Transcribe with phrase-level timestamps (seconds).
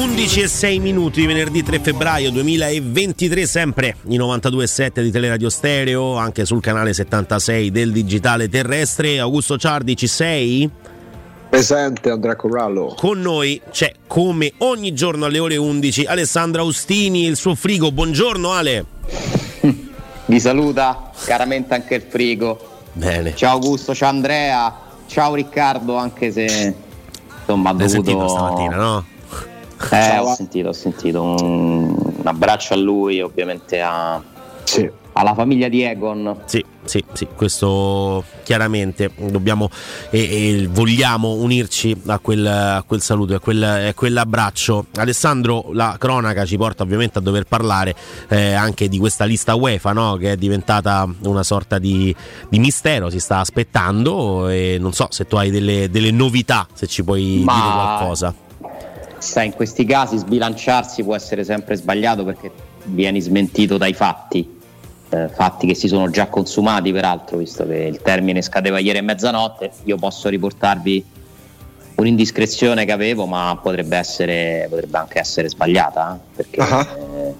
[0.00, 6.46] 11 e 6 minuti, venerdì 3 febbraio 2023, sempre i 92.7 di Teleradio Stereo, anche
[6.46, 9.18] sul canale 76 del Digitale Terrestre.
[9.18, 10.70] Augusto Ciardi, ci sei?
[11.50, 12.94] Presente Andrea Corallo.
[12.96, 17.92] Con noi c'è come ogni giorno alle ore 11 Alessandra Austini, il suo frigo.
[17.92, 18.86] Buongiorno Ale.
[20.24, 22.78] Vi saluta caramente anche il frigo.
[22.94, 23.34] Bene.
[23.36, 24.74] Ciao Augusto, ciao Andrea,
[25.08, 26.74] ciao Riccardo, anche se
[27.38, 28.28] insomma ha dovuto...
[28.28, 29.04] stamattina, no?
[29.90, 31.22] Eh, ho sentito, ho sentito.
[31.22, 34.22] Un, un abbraccio a lui, ovviamente a,
[34.64, 34.88] sì.
[35.12, 36.42] alla famiglia di Egon.
[36.44, 39.70] Sì, sì, sì, questo chiaramente dobbiamo
[40.10, 44.86] e, e vogliamo unirci a quel, a quel saluto, a, quel, a quell'abbraccio.
[44.96, 47.94] Alessandro, la cronaca ci porta ovviamente a dover parlare
[48.28, 50.16] eh, anche di questa lista UEFA no?
[50.16, 52.14] che è diventata una sorta di,
[52.48, 56.86] di, mistero, si sta aspettando e non so se tu hai delle, delle novità, se
[56.86, 57.54] ci puoi Ma...
[57.54, 58.48] dire qualcosa.
[59.20, 62.50] Sai, in questi casi sbilanciarsi può essere sempre sbagliato perché
[62.84, 64.58] vieni smentito dai fatti,
[65.10, 69.02] eh, fatti che si sono già consumati peraltro, visto che il termine scadeva ieri a
[69.02, 71.04] mezzanotte, io posso riportarvi
[71.96, 76.36] un'indiscrezione che avevo, ma potrebbe, essere, potrebbe anche essere sbagliata, eh?
[76.36, 76.80] perché uh-huh.
[76.80, 77.34] eh,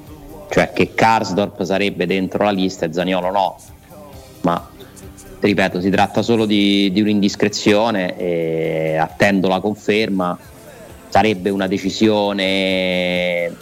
[0.50, 3.56] cioè che Karsdorp sarebbe dentro la lista e Zaniolo no,
[4.42, 4.68] ma
[5.40, 10.38] ripeto, si tratta solo di, di un'indiscrezione e attendo la conferma
[11.10, 13.54] sarebbe una decisione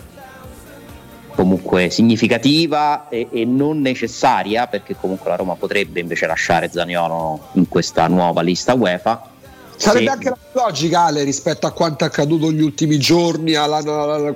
[1.34, 7.68] comunque significativa e, e, non necessaria perché comunque la Roma potrebbe invece lasciare Zaniolo in
[7.68, 9.36] questa nuova lista UEFA
[9.78, 10.10] Sarebbe Se...
[10.10, 13.68] anche la logica Ale rispetto a quanto è accaduto negli ultimi giorni, a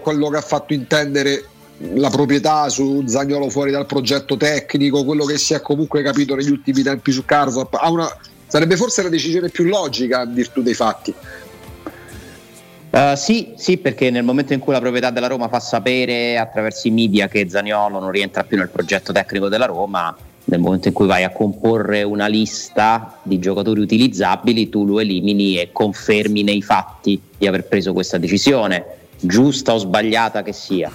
[0.00, 1.46] quello che ha fatto intendere
[1.94, 6.50] la proprietà su Zagnolo fuori dal progetto tecnico, quello che si è comunque capito negli
[6.50, 7.76] ultimi tempi su Carzop,
[8.46, 11.12] sarebbe forse la decisione più logica in virtù dei fatti.
[12.92, 16.88] Uh, sì, sì, perché nel momento in cui la proprietà della Roma fa sapere attraverso
[16.88, 20.94] i media che Zaniolo non rientra più nel progetto tecnico della Roma, nel momento in
[20.94, 26.60] cui vai a comporre una lista di giocatori utilizzabili, tu lo elimini e confermi nei
[26.60, 28.84] fatti di aver preso questa decisione,
[29.18, 30.92] giusta o sbagliata che sia.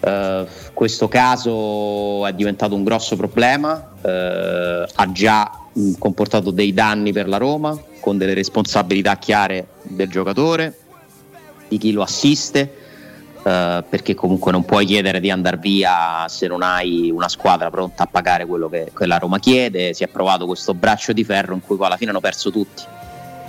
[0.00, 0.44] Uh,
[0.74, 5.48] questo caso è diventato un grosso problema, uh, ha già
[6.00, 10.76] comportato dei danni per la Roma, con delle responsabilità chiare del giocatore,
[11.68, 12.80] di chi lo assiste,
[13.42, 18.04] Uh, perché comunque non puoi chiedere di andare via se non hai una squadra pronta
[18.04, 19.94] a pagare quello che, che, la Roma chiede.
[19.94, 22.84] Si è provato questo braccio di ferro in cui poi alla fine hanno perso tutti,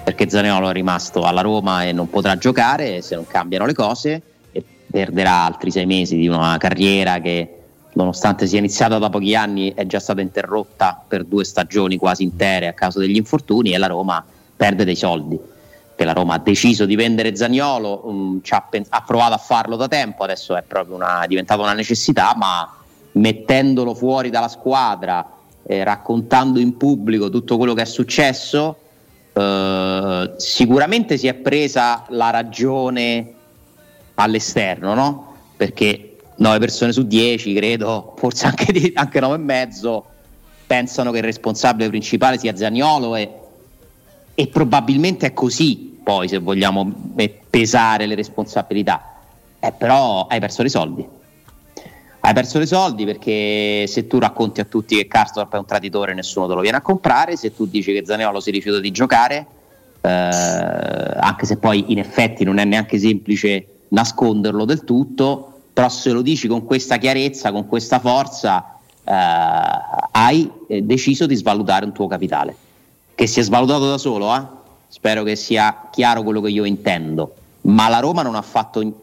[0.04, 4.22] perché Zaniolo è rimasto alla Roma e non potrà giocare se non cambiano le cose
[4.52, 7.60] e perderà altri sei mesi di una carriera che
[7.94, 12.68] nonostante sia iniziata da pochi anni è già stata interrotta per due stagioni quasi intere
[12.68, 14.26] a causa degli infortuni e la Roma
[14.64, 15.38] perde dei soldi.
[15.96, 19.76] Che la Roma ha deciso di vendere Zagnolo, um, ha, pens- ha, provato a farlo
[19.76, 22.78] da tempo, adesso è proprio una, diventata una necessità, ma
[23.12, 25.30] mettendolo fuori dalla squadra,
[25.68, 28.78] eh, raccontando in pubblico tutto quello che è successo,
[29.34, 33.34] eh, sicuramente si è presa la ragione
[34.16, 35.36] all'esterno, no?
[35.58, 40.06] Perché 9 persone su 10, credo, forse anche, di, anche 9 e mezzo,
[40.66, 43.42] pensano che il responsabile principale sia Zagnolo e
[44.36, 46.92] e probabilmente è così poi se vogliamo
[47.50, 49.16] pesare le responsabilità.
[49.60, 51.08] Eh, però hai perso dei soldi.
[52.20, 56.14] Hai perso dei soldi perché se tu racconti a tutti che Karsdorp è un traditore
[56.14, 57.38] nessuno te lo viene a comprare.
[57.38, 59.48] Se tu dici che Zaneolo si rifiuta di giocare
[60.06, 66.12] eh, anche se poi in effetti non è neanche semplice nasconderlo del tutto però se
[66.12, 69.14] lo dici con questa chiarezza con questa forza eh,
[70.12, 72.56] hai eh, deciso di svalutare un tuo capitale
[73.16, 74.42] che si è svalutato da solo, eh?
[74.88, 79.02] spero che sia chiaro quello che io intendo, ma la Roma non ha fatto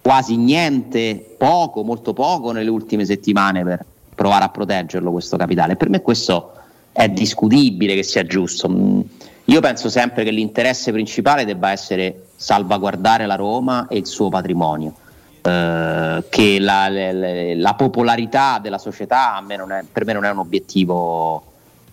[0.00, 3.84] quasi niente, poco, molto poco nelle ultime settimane per
[4.14, 5.76] provare a proteggerlo questo capitale.
[5.76, 6.52] Per me questo
[6.92, 8.68] è discutibile che sia giusto.
[8.68, 9.00] Mm,
[9.44, 14.94] io penso sempre che l'interesse principale debba essere salvaguardare la Roma e il suo patrimonio.
[15.40, 20.38] Eh, che la, la, la, popolarità della società me è, per me non è un
[20.38, 21.42] obiettivo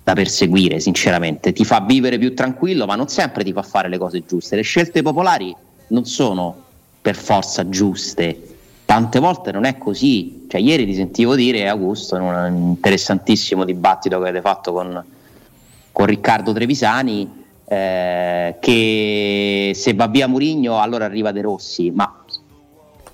[0.06, 1.52] da perseguire, sinceramente.
[1.52, 4.56] Ti fa vivere più tranquillo, ma non sempre ti fa fare le cose giuste.
[4.56, 5.54] Le scelte popolari
[5.88, 6.56] non sono
[7.02, 8.56] per forza giuste.
[8.86, 10.46] Tante volte non è così.
[10.48, 15.04] Cioè, ieri ti sentivo dire, Augusto, in un interessantissimo dibattito che avete fatto con,
[15.92, 22.24] con Riccardo Trevisani, eh, che se va via Murigno allora arriva De Rossi, ma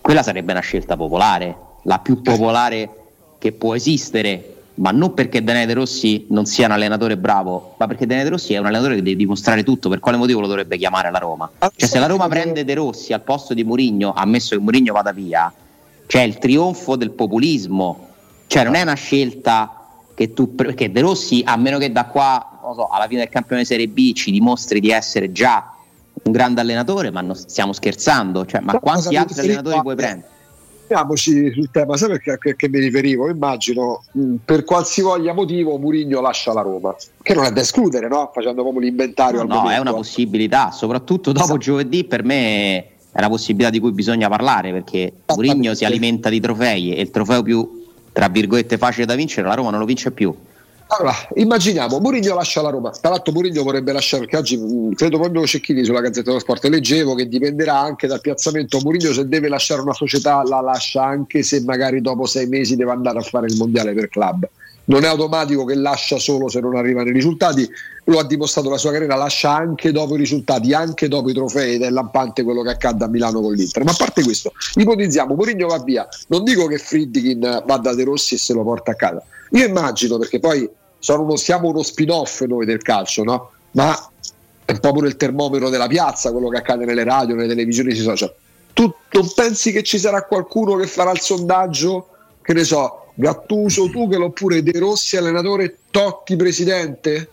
[0.02, 2.90] quella sarebbe una scelta popolare, la più popolare
[3.38, 7.88] che può esistere ma non perché Daniele De Rossi non sia un allenatore bravo, ma
[7.88, 10.48] perché Daniele De Rossi è un allenatore che deve dimostrare tutto, per quale motivo lo
[10.48, 11.50] dovrebbe chiamare la Roma?
[11.60, 15.12] Cioè se la Roma prende De Rossi al posto di Mourinho, ammesso che Mourinho vada
[15.12, 15.52] via,
[16.08, 18.08] c'è il trionfo del populismo,
[18.48, 19.76] cioè non è una scelta
[20.14, 23.30] che tu, perché De Rossi, a meno che da qua, non so, alla fine del
[23.30, 25.74] campione Serie B ci dimostri di essere già
[26.24, 30.30] un grande allenatore, ma non stiamo scherzando, cioè, ma quanti altri allenatori puoi prendere?
[30.92, 33.30] Fermiamoci sul tema, sai perché, perché mi riferivo?
[33.30, 38.30] Immagino mh, per qualsivoglia motivo Murigno lascia la Roma, che non è da escludere, no?
[38.34, 39.44] Facendo proprio l'inventario.
[39.44, 41.60] No, no è una possibilità, soprattutto dopo esatto.
[41.60, 42.78] giovedì per me
[43.10, 47.10] è una possibilità di cui bisogna parlare perché Murigno si alimenta di trofei e il
[47.10, 50.36] trofeo più, tra virgolette, facile da vincere, la Roma non lo vince più.
[50.94, 52.90] Allora, immaginiamo, Mourinho lascia la Roma.
[52.90, 56.66] Tra l'altro Mourinho vorrebbe lasciare, perché oggi mh, credo proprio Cecchini sulla Gazzetta dello Sport,
[56.66, 58.78] leggevo che dipenderà anche dal piazzamento.
[58.84, 62.92] Mourinho se deve lasciare una società la lascia anche se magari dopo sei mesi deve
[62.92, 64.50] andare a fare il mondiale per club.
[64.84, 67.66] Non è automatico che lascia solo se non arrivano i risultati,
[68.06, 71.76] lo ha dimostrato la sua carriera, lascia anche dopo i risultati, anche dopo i trofei
[71.76, 73.86] ed è lampante quello che accade a Milano con l'Inter.
[73.86, 78.04] Ma a parte questo, ipotizziamo, Mourinho va via, non dico che Friedkin va da De
[78.04, 79.24] Rossi e se lo porta a casa.
[79.52, 80.70] Io immagino, perché poi
[81.08, 83.52] uno, siamo uno spin-off noi del calcio, no?
[83.72, 83.94] Ma
[84.66, 87.94] è un po' pure il termometro della piazza, quello che accade nelle radio, nelle televisioni,
[87.94, 88.34] sui social.
[88.74, 92.08] Tu non pensi che ci sarà qualcuno che farà il sondaggio,
[92.42, 97.30] che ne so, Gattuso, tu che oppure De Rossi allenatore, Totti presidente?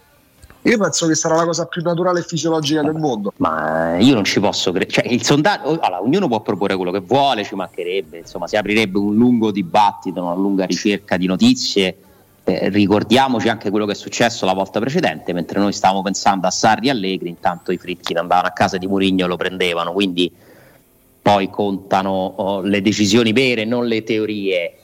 [0.62, 3.32] Io penso che sarà la cosa più naturale e fisiologica del mondo.
[3.36, 4.90] Ma io non ci posso credere.
[4.90, 8.18] Cioè, il sondaggio, allora, ognuno può proporre quello che vuole, ci mancherebbe.
[8.18, 11.96] Insomma, si aprirebbe un lungo dibattito, una lunga ricerca di notizie
[12.48, 16.50] eh, ricordiamoci anche quello che è successo la volta precedente, mentre noi stavamo pensando a
[16.50, 20.32] Sarri e Allegri, intanto i Fritkin andavano a casa di Murigno e lo prendevano, quindi
[21.20, 24.78] poi contano oh, le decisioni vere, non le teorie,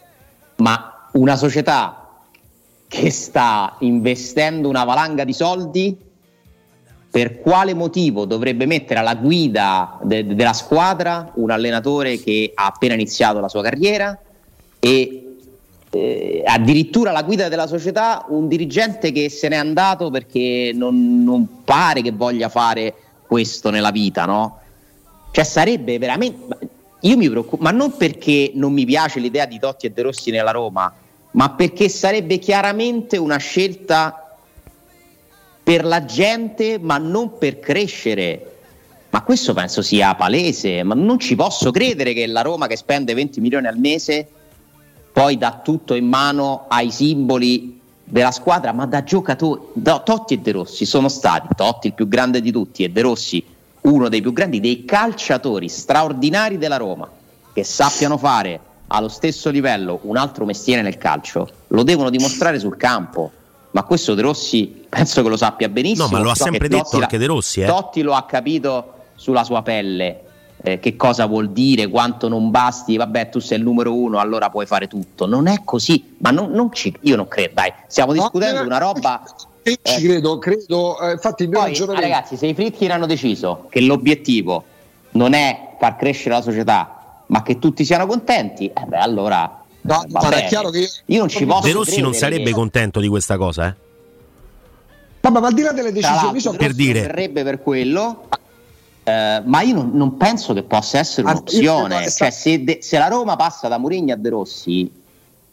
[0.57, 2.07] ma una società
[2.87, 5.97] che sta investendo una valanga di soldi,
[7.11, 12.93] per quale motivo dovrebbe mettere alla guida de- della squadra un allenatore che ha appena
[12.93, 14.19] iniziato la sua carriera
[14.81, 15.24] e
[15.95, 21.63] eh, addirittura la guida della società un dirigente che se n'è andato perché non, non,
[21.65, 22.95] pare che voglia fare
[23.27, 24.59] questo nella vita, no?
[25.31, 26.69] Cioè sarebbe veramente...
[27.01, 30.31] Io mi preoccupo, ma non perché non mi piace l'idea di Totti e De Rossi
[30.31, 30.93] nella Roma,
[31.33, 34.37] ma perché sarebbe chiaramente una scelta
[35.63, 38.53] per la gente, ma non per crescere.
[39.11, 43.13] Ma questo penso sia palese, ma non ci posso credere che la Roma che spende
[43.13, 44.29] 20 milioni al mese
[45.15, 49.61] poi dà tutto in mano ai simboli della squadra, ma da giocatori.
[49.75, 53.01] No, Totti e De Rossi sono stati, Totti il più grande di tutti e De
[53.01, 53.45] Rossi
[53.83, 57.09] uno dei più grandi, dei calciatori straordinari della Roma,
[57.53, 58.59] che sappiano fare
[58.89, 63.31] allo stesso livello un altro mestiere nel calcio, lo devono dimostrare sul campo.
[63.71, 66.09] Ma questo De Rossi penso che lo sappia benissimo.
[66.09, 67.61] No, ma lo ha sempre detto Totti anche De Rossi.
[67.61, 67.67] Eh?
[67.67, 70.23] Totti lo ha capito sulla sua pelle
[70.67, 74.49] eh, che cosa vuol dire, quanto non basti, vabbè tu sei il numero uno, allora
[74.49, 75.27] puoi fare tutto.
[75.27, 78.79] Non è così, ma non, non ci, io non credo, dai, stiamo discutendo di una
[78.79, 79.23] roba...
[79.67, 80.09] Io ci eh.
[80.09, 82.09] credo, credo, eh, infatti il mio Poi, ragionamento...
[82.09, 84.65] ragazzi, se i Fritkin hanno deciso che l'obiettivo
[85.13, 89.61] non è far crescere la società, ma che tutti siano contenti, eh beh, allora...
[89.83, 92.53] No, è chiaro che io, io non ci posso De Rossi non sarebbe che...
[92.53, 93.75] contento di questa cosa, eh?
[95.21, 98.29] Vabbè, ma al di là delle decisioni, so per dire verrebbe per quello,
[99.05, 102.11] eh, ma io non, non, penso che possa essere un'opzione.
[102.11, 104.91] Cioè, se, de, se, la Roma passa da Mourinho a De Rossi,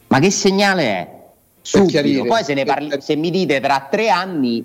[0.08, 1.20] ma che segnale è?
[1.60, 2.24] Subito.
[2.24, 4.64] Poi se, ne parli, se mi dite tra tre anni,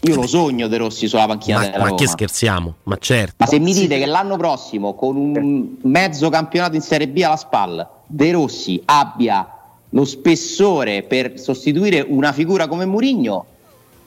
[0.00, 1.90] io lo sogno De Rossi sulla panchina ma, della Roma.
[1.90, 2.74] Ma che scherziamo?
[2.84, 3.34] Ma certo.
[3.38, 7.36] Ma se mi dite che l'anno prossimo, con un mezzo campionato in Serie B alla
[7.36, 9.54] spalla, De Rossi abbia
[9.88, 13.46] lo spessore per sostituire una figura come Mourinho,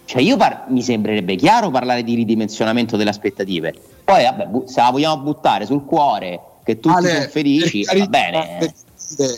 [0.06, 3.74] cioè io par- mi sembrerebbe chiaro parlare di ridimensionamento delle aspettative.
[4.04, 8.06] Poi vabbè, bu- se la vogliamo buttare sul cuore, che tutti Ale, sono felici, va
[8.08, 8.74] bene.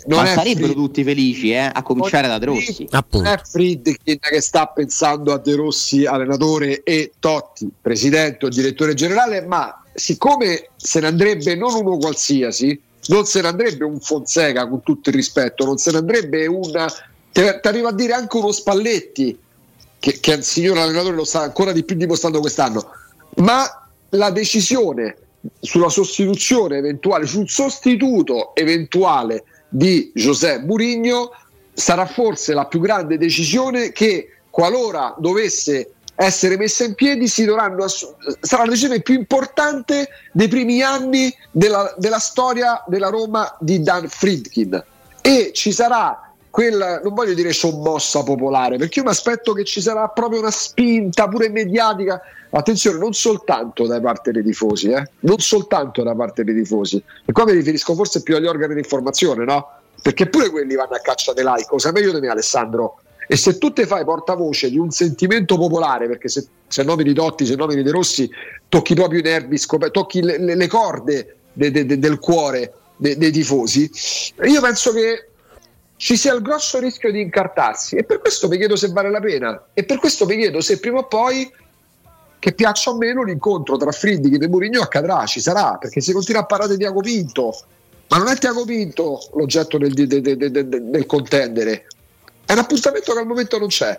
[0.06, 0.74] Non Ma sarebbero Fried.
[0.76, 2.88] tutti felici, eh, a cominciare da De Rossi.
[3.10, 8.94] Non è Friedkin che sta pensando a De Rossi allenatore e Totti presidente o direttore
[8.94, 14.68] generale, ma siccome se ne andrebbe non uno qualsiasi, non se ne andrebbe un Fonseca
[14.68, 16.72] con tutto il rispetto, non se ne andrebbe un
[17.32, 19.36] ti arrivo a dire anche uno Spalletti
[20.04, 22.90] che, che il signor allenatore lo sta ancora di più dimostrando quest'anno,
[23.38, 25.16] ma la decisione
[25.62, 31.32] sulla sostituzione eventuale, sul sostituto eventuale di José Mourinho
[31.72, 38.64] sarà forse la più grande decisione che qualora dovesse essere messa in piedi assu- sarà
[38.64, 44.84] la decisione più importante dei primi anni della, della storia della Roma di Dan Friedkin.
[45.22, 49.82] E ci sarà quella, non voglio dire sommossa popolare, perché io mi aspetto che ci
[49.82, 52.22] sarà proprio una spinta pure mediatica.
[52.52, 55.04] Attenzione, non soltanto da parte dei tifosi, eh?
[55.22, 57.04] non soltanto da parte dei tifosi.
[57.26, 59.68] E qua mi riferisco forse più agli organi di informazione, no?
[60.00, 63.00] Perché pure quelli vanno a caccia dei like, cosa meglio di me Alessandro.
[63.28, 67.48] E se tu te fai portavoce di un sentimento popolare, perché se, se nomini Dotti,
[67.48, 68.30] se nomini De Rossi,
[68.70, 72.74] tocchi proprio i nervi, scop- tocchi le, le, le corde de, de, de, del cuore
[72.96, 73.90] dei tifosi,
[74.44, 75.30] io penso che
[76.04, 77.96] ci sia il grosso rischio di incartarsi.
[77.96, 79.68] E per questo mi chiedo se vale la pena.
[79.74, 81.50] E per questo mi chiedo se prima o poi
[82.40, 86.42] che piaccia o meno l'incontro tra Friedrich e Mourinho accadrà, ci sarà, perché se continua
[86.42, 87.58] a parlare di Tiago Pinto,
[88.10, 91.88] ma non è Tiago Pinto l'oggetto del, del, del, del, contendere,
[92.44, 93.98] è un appuntamento che al momento non c'è.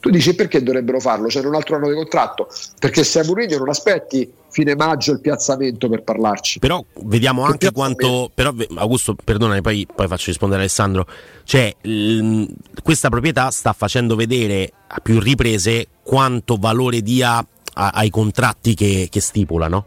[0.00, 1.26] Tu dici perché dovrebbero farlo?
[1.26, 2.48] C'è un altro anno di contratto?
[2.78, 6.58] Perché se a Mourinho non aspetti fine maggio il piazzamento per parlarci.
[6.58, 8.30] Però vediamo che anche quanto.
[8.34, 11.06] Però, Augusto, perdonami, poi, poi faccio rispondere Alessandro.
[11.44, 12.44] Cioè, l,
[12.82, 19.08] questa proprietà sta facendo vedere a più riprese quanto valore dia a, ai contratti che,
[19.10, 19.86] che stipula, no?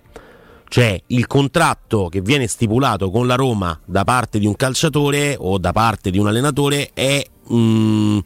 [0.74, 5.60] Cioè il contratto che viene stipulato con la Roma da parte di un calciatore o
[5.60, 8.20] da parte di un allenatore è Mm,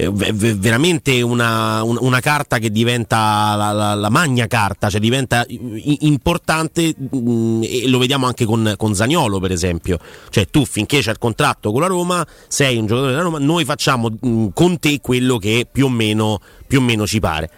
[0.00, 7.62] veramente una, una, carta che diventa la, la, la, magna carta, cioè diventa importante mm,
[7.64, 9.98] e lo vediamo anche con, con Zagnolo per esempio,
[10.30, 13.66] cioè tu finché c'è il contratto con la Roma sei un giocatore della Roma, noi
[13.66, 17.50] facciamo mm, con te quello che più o meno, più o meno ci pare.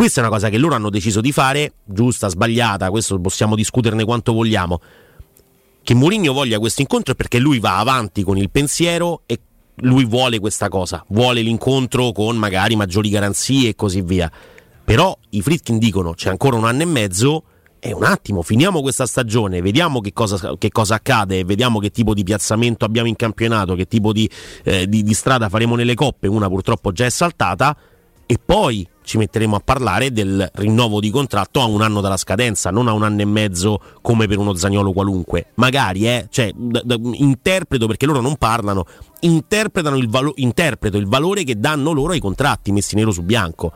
[0.00, 4.02] Questa è una cosa che loro hanno deciso di fare, giusta, sbagliata, questo possiamo discuterne
[4.06, 4.80] quanto vogliamo.
[5.82, 9.38] Che Mourinho voglia questo incontro è perché lui va avanti con il pensiero e
[9.80, 14.32] lui vuole questa cosa, vuole l'incontro con magari maggiori garanzie e così via.
[14.82, 17.42] Però i Fritkin dicono c'è ancora un anno e mezzo
[17.78, 22.14] e un attimo, finiamo questa stagione, vediamo che cosa, che cosa, accade, vediamo che tipo
[22.14, 24.26] di piazzamento abbiamo in campionato, che tipo di,
[24.64, 27.76] eh, di, di strada faremo nelle coppe, una purtroppo già è saltata,
[28.24, 32.70] e poi ci metteremo a parlare del rinnovo di contratto a un anno dalla scadenza,
[32.70, 35.46] non a un anno e mezzo come per uno zagnolo qualunque.
[35.54, 38.86] Magari, eh, cioè, d- d- interpreto perché loro non parlano,
[39.20, 43.72] interpretano il valo- interpreto il valore che danno loro ai contratti messi nero su bianco.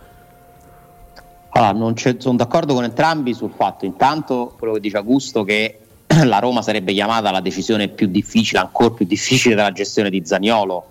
[1.57, 5.79] Allora, sono d'accordo con entrambi sul fatto, intanto, quello che dice Augusto, che
[6.25, 10.85] la Roma sarebbe chiamata la decisione più difficile, ancora più difficile della gestione di Zagnolo,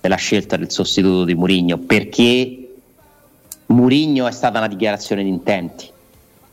[0.00, 2.61] della scelta del sostituto di Murigno, perché
[3.72, 5.88] Murigno è stata una dichiarazione di intenti.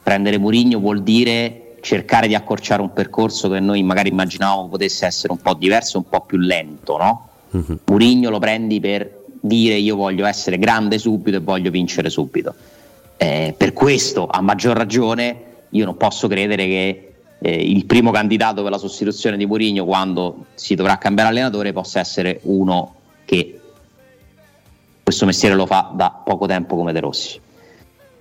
[0.02, 5.32] Prendere Murigno vuol dire cercare di accorciare un percorso che noi magari immaginavamo potesse essere
[5.32, 7.28] un po' diverso, un po' più lento, no?
[7.52, 7.80] Uh-huh.
[7.86, 12.54] Murigno lo prendi per dire io voglio essere grande subito e voglio vincere subito.
[13.18, 18.62] Eh, per questo, a maggior ragione, io non posso credere che eh, il primo candidato
[18.62, 22.96] per la sostituzione di Murigno quando si dovrà cambiare allenatore possa essere uno
[23.26, 23.59] che
[25.10, 27.40] questo mestiere lo fa da poco tempo come De Rossi.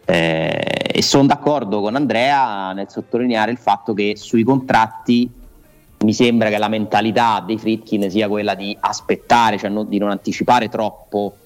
[0.07, 5.31] Eh, e sono d'accordo con Andrea nel sottolineare il fatto che sui contratti
[5.99, 10.09] mi sembra che la mentalità dei Fritkin sia quella di aspettare, cioè non, di non
[10.09, 11.37] anticipare troppo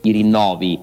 [0.00, 0.80] i rinnovi,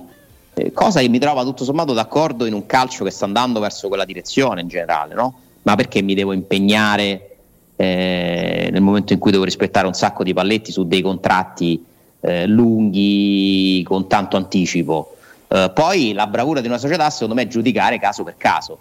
[0.53, 3.89] eh, cosa che mi trova tutto sommato d'accordo in un calcio che sta andando verso
[3.89, 5.39] quella direzione in generale, no?
[5.63, 7.37] Ma perché mi devo impegnare
[7.75, 11.93] eh, nel momento in cui devo rispettare un sacco di palletti su dei contratti
[12.25, 15.15] eh, lunghi con tanto anticipo.
[15.47, 18.79] Eh, poi la bravura di una società secondo me è giudicare caso per caso.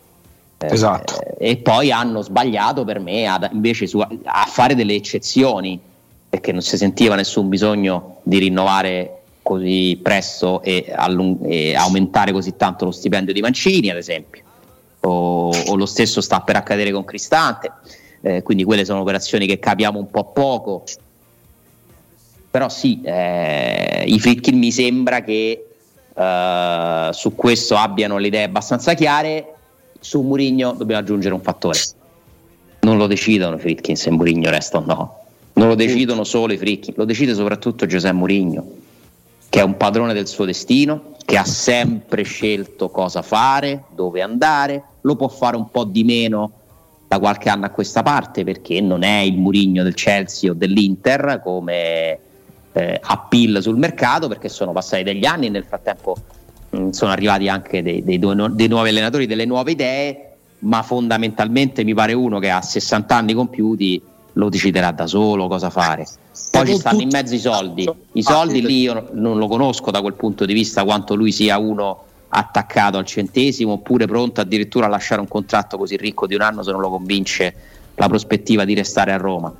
[0.59, 1.21] Eh, esatto.
[1.37, 5.79] e poi hanno sbagliato per me ad, invece su, a fare delle eccezioni
[6.31, 12.55] perché non si sentiva nessun bisogno di rinnovare così presto e, allung- e aumentare così
[12.57, 14.43] tanto lo stipendio di Mancini ad esempio
[15.01, 17.73] o, o lo stesso sta per accadere con Cristante
[18.23, 20.85] eh, quindi quelle sono operazioni che capiamo un po' poco
[22.55, 25.71] però sì, eh, i Fritkin mi sembra che
[26.15, 29.55] eh, su questo abbiano le idee abbastanza chiare.
[29.99, 31.81] Su Murigno dobbiamo aggiungere un fattore.
[32.83, 35.25] Non lo decidono i Fritkin se Murigno resta o no.
[35.55, 38.65] Non lo decidono solo i Fritkin, lo decide soprattutto Giuseppe Murigno,
[39.49, 44.81] che è un padrone del suo destino, che ha sempre scelto cosa fare, dove andare,
[45.01, 46.53] lo può fare un po' di meno
[47.09, 51.41] da qualche anno a questa parte perché non è il Murigno del Chelsea o dell'Inter
[51.43, 52.21] come
[52.75, 56.17] eh, appeal sul mercato perché sono passati degli anni e nel frattempo
[56.71, 61.85] mh, mm, sono arrivati anche dei, dei, dei, nuovi allenatori, delle nuove idee, ma fondamentalmente
[61.85, 64.03] mi pare uno che ha 60 anni compiuti
[64.37, 66.05] lo deciderà da solo cosa fare.
[66.51, 67.89] Poi ci stanno in mezzo i soldi.
[68.13, 71.57] I soldi lì io non lo conosco da quel punto di vista quanto lui sia
[71.59, 76.41] uno attaccato al centesimo oppure pronto addirittura a lasciare un contratto così ricco di un
[76.41, 77.55] anno se non lo convince
[77.95, 79.55] la prospettiva di restare a Roma.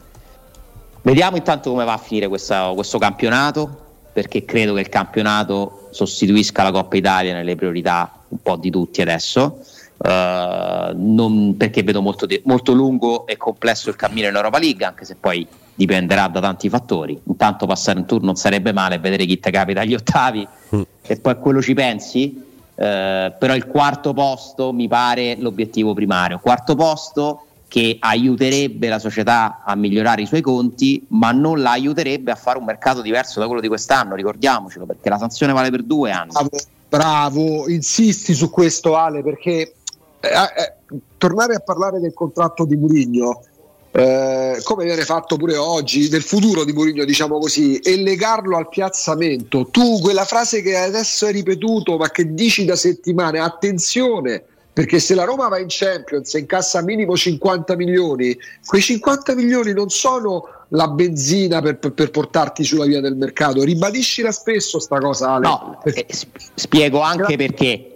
[1.05, 3.83] Vediamo intanto come va a finire questa, questo campionato.
[4.15, 9.03] perché credo che il campionato sostituisca la Coppa Italia nelle priorità un po' di tutti
[9.03, 9.59] adesso.
[9.97, 15.05] Uh, non, perché vedo molto, molto, lungo e complesso il cammino in Europa League, anche
[15.05, 17.21] se poi dipenderà da tanti fattori.
[17.27, 20.83] Intanto passare un turno non sarebbe male, vedere chi te capita agli ottavi mm.
[21.03, 22.43] e poi a quello ci pensi.
[22.77, 26.39] Uh, però il quarto posto mi pare l'obiettivo primario.
[26.39, 32.31] Quarto posto che aiuterebbe la società a migliorare i suoi conti, ma non la aiuterebbe
[32.31, 35.83] a fare un mercato diverso da quello di quest'anno, ricordiamocelo, perché la sanzione vale per
[35.83, 36.31] due anni.
[36.31, 36.51] Bravo,
[36.89, 37.69] bravo.
[37.69, 39.75] insisti su questo Ale, perché
[40.21, 43.43] eh, eh, tornare a parlare del contratto di Murigno,
[43.91, 48.69] eh, come viene fatto pure oggi, del futuro di Mourinho, diciamo così, e legarlo al
[48.69, 49.67] piazzamento.
[49.73, 55.15] Tu quella frase che adesso hai ripetuto, ma che dici da settimane, attenzione, perché se
[55.15, 60.49] la Roma va in Champions e incassa minimo 50 milioni, quei 50 milioni non sono
[60.71, 63.63] la benzina per, per, per portarti sulla via del mercato.
[63.63, 65.47] Ribadiscila spesso sta cosa, Ale.
[65.47, 66.07] No, eh,
[66.55, 67.91] spiego anche perché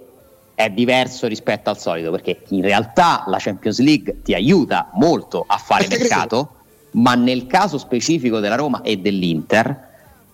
[0.55, 5.57] è diverso rispetto al solito, perché in realtà la Champions League ti aiuta molto a
[5.57, 7.01] fare eh, mercato, credo.
[7.03, 9.87] ma nel caso specifico della Roma e dell'Inter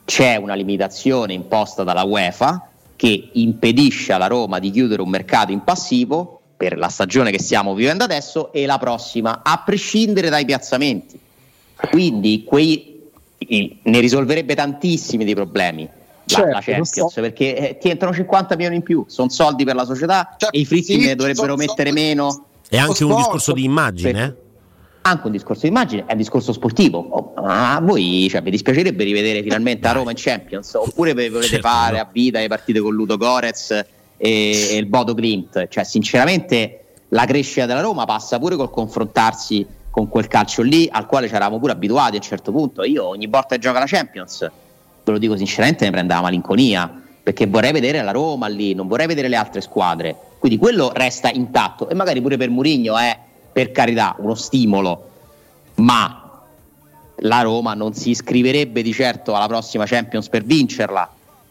[0.04, 5.62] c'è una limitazione imposta dalla UEFA che impedisce alla Roma di chiudere un mercato in
[5.62, 11.18] passivo per la stagione che stiamo vivendo adesso e la prossima, a prescindere dai piazzamenti.
[11.90, 13.02] Quindi quei,
[13.38, 15.88] ne risolverebbe tantissimi dei problemi
[16.26, 17.20] certo, la, Champions so.
[17.20, 20.60] perché eh, ti entrano 50 milioni in più, sono soldi per la società certo, e
[20.60, 21.94] i fritti sì, ne dovrebbero mettere so.
[21.94, 22.44] meno.
[22.68, 24.12] È anche un discorso di immagine.
[24.12, 24.36] Per, eh?
[25.06, 26.98] Anche un discorso di immagine, è un discorso sportivo.
[26.98, 30.72] Oh, a voi cioè, vi dispiacerebbe rivedere finalmente a Roma in Champions?
[30.74, 35.12] Oppure volete certo, fare a vita le partite con Ludo Gorez e, e il Bodo
[35.14, 35.68] Glimt?
[35.68, 41.06] Cioè, sinceramente, la crescita della Roma passa pure col confrontarsi con quel calcio lì al
[41.06, 42.82] quale ci eravamo pure abituati a un certo punto.
[42.82, 47.02] Io ogni volta che gioca la Champions, ve lo dico sinceramente, ne prende la malinconia
[47.22, 50.16] perché vorrei vedere la Roma lì, non vorrei vedere le altre squadre.
[50.38, 53.18] Quindi quello resta intatto e magari pure per Murigno è
[53.54, 55.10] per carità uno stimolo,
[55.76, 56.42] ma
[57.18, 61.08] la Roma non si iscriverebbe di certo alla prossima Champions per vincerla.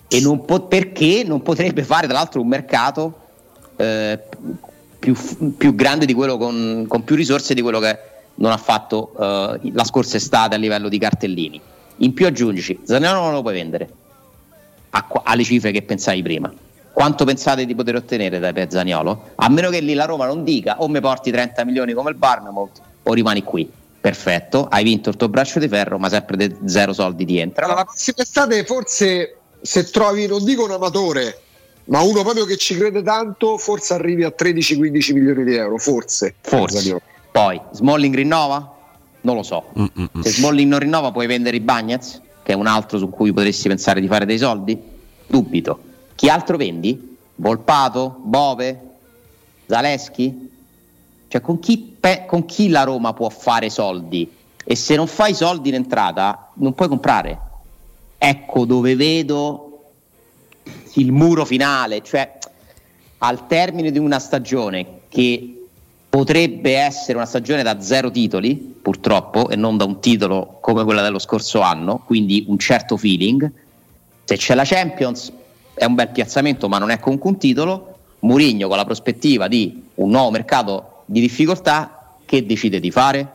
[0.10, 3.20] E non po- perché non potrebbe fare tra l'altro un mercato
[3.78, 4.20] eh,
[5.00, 5.16] più,
[5.58, 7.98] più, grande di quello con, con, più risorse di quello che
[8.36, 11.60] non ha fatto eh, la scorsa estate a livello di cartellini.
[11.98, 13.90] In più aggiungici, Zaniolo non lo puoi vendere.
[14.90, 16.54] A, alle cifre che pensavi prima
[16.94, 19.32] quanto pensate di poter ottenere da per Zaniolo?
[19.36, 22.16] A meno che lì la Roma non dica o mi porti 30 milioni come il
[22.16, 23.70] Barnamouth o rimani qui.
[24.00, 27.72] Perfetto, hai vinto il tuo braccio di ferro, ma sempre de- zero soldi ti entrano.
[27.72, 31.40] Allora, la prossima estate forse se trovi, non dico un amatore,
[31.86, 36.36] ma uno proprio che ci crede tanto, forse arrivi a 13-15 milioni di euro, forse.
[36.42, 37.02] Forse.
[37.32, 38.76] Poi, Smalling rinnova?
[39.22, 39.72] Non lo so.
[39.80, 40.22] Mm-mm.
[40.22, 43.70] Se Smalling non rinnova puoi vendere i Bagnets, che è un altro su cui potresti
[43.70, 44.78] pensare di fare dei soldi?
[45.26, 45.92] Dubito
[46.24, 47.18] chi altro vendi?
[47.36, 48.16] Volpato?
[48.18, 48.80] Bove?
[49.66, 50.52] Zaleschi?
[51.28, 54.32] Cioè con chi, pe- con chi la Roma può fare soldi?
[54.64, 57.38] E se non fai soldi in entrata non puoi comprare.
[58.18, 59.92] Ecco dove vedo
[60.94, 62.38] il muro finale, cioè
[63.18, 65.66] al termine di una stagione che
[66.10, 71.02] potrebbe essere una stagione da zero titoli, purtroppo, e non da un titolo come quella
[71.02, 73.52] dello scorso anno, quindi un certo feeling.
[74.24, 75.42] Se c'è la Champions,
[75.74, 77.98] è un bel piazzamento, ma non è comunque un titolo.
[78.20, 83.32] Murigno con la prospettiva di un nuovo mercato di difficoltà, che decide di fare?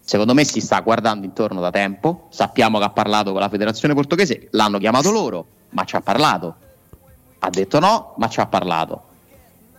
[0.00, 2.26] Secondo me si sta guardando intorno da tempo.
[2.30, 6.54] Sappiamo che ha parlato con la federazione portoghese, l'hanno chiamato loro, ma ci ha parlato.
[7.38, 9.02] Ha detto no, ma ci ha parlato.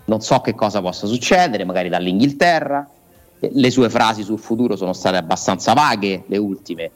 [0.05, 2.88] Non so che cosa possa succedere, magari dall'Inghilterra.
[3.39, 6.91] Le sue frasi sul futuro sono state abbastanza vaghe, le ultime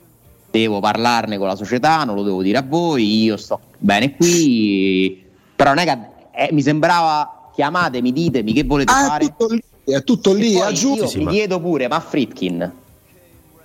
[0.53, 5.21] devo parlarne con la società, non lo devo dire a voi, io sto bene qui,
[5.55, 9.25] però non è che eh, mi sembrava chiamatemi, ditemi che volete ah, fare.
[9.25, 10.99] È tutto lì, è tutto lì aggiungi.
[10.99, 11.31] Io sì, mi ma...
[11.31, 12.71] chiedo pure, ma Fritkin,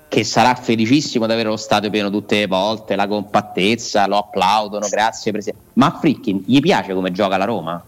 [0.08, 4.88] che sarà felicissimo di avere lo stadio pieno tutte le volte, la compattezza, lo applaudono,
[4.88, 5.64] grazie Presidente.
[5.74, 7.84] Ma Fritkin gli piace come gioca la Roma?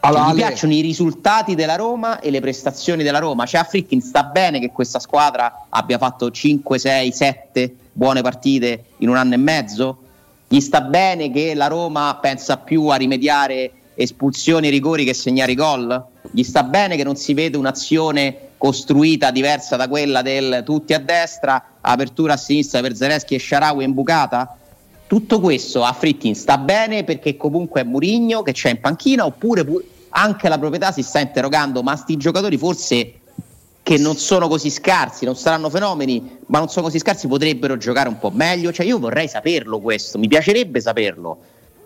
[0.00, 3.46] Allora, gli piacciono i risultati della Roma e le prestazioni della Roma.
[3.46, 8.84] Cioè, a Frickin sta bene che questa squadra abbia fatto 5, 6, 7 buone partite
[8.98, 9.98] in un anno e mezzo?
[10.48, 15.52] Gli sta bene che la Roma pensa più a rimediare espulsioni e rigori che segnare
[15.52, 16.04] i gol?
[16.30, 21.00] Gli sta bene che non si vede un'azione costruita diversa da quella del tutti a
[21.00, 24.56] destra, apertura a sinistra per Zelensky e Sharawi in bucata?
[25.08, 29.66] Tutto questo a Fritkin sta bene perché comunque è Murigno che c'è in panchina oppure
[30.10, 33.14] anche la proprietà si sta interrogando, ma sti giocatori forse
[33.86, 38.08] che non sono così scarsi, non saranno fenomeni, ma non sono così scarsi, potrebbero giocare
[38.08, 38.72] un po' meglio.
[38.72, 41.38] Cioè, io vorrei saperlo questo, mi piacerebbe saperlo.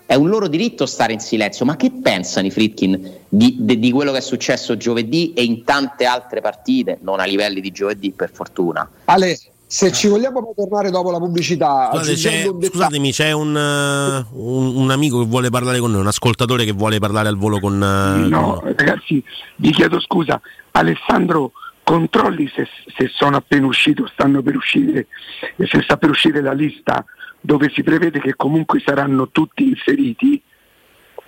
[0.06, 3.92] È un loro diritto stare in silenzio, ma che pensano i Fritkin di, di, di
[3.92, 8.12] quello che è successo giovedì e in tante altre partite, non a livelli di giovedì
[8.12, 8.88] per fortuna?
[9.04, 14.74] Ale, se ci vogliamo tornare dopo la pubblicità, Scusate, c'è, scusatemi, c'è un, uh, un,
[14.74, 17.74] un, amico che vuole parlare con noi, un ascoltatore che vuole parlare al volo con.
[17.74, 19.22] Uh, no, ragazzi,
[19.56, 20.40] vi chiedo scusa.
[20.72, 21.52] Alessandro,
[21.90, 25.09] controlli se, se sono appena usciti o stanno per uscire,
[25.57, 27.05] se sta per uscire la lista
[27.40, 30.40] dove si prevede che comunque saranno tutti inseriti,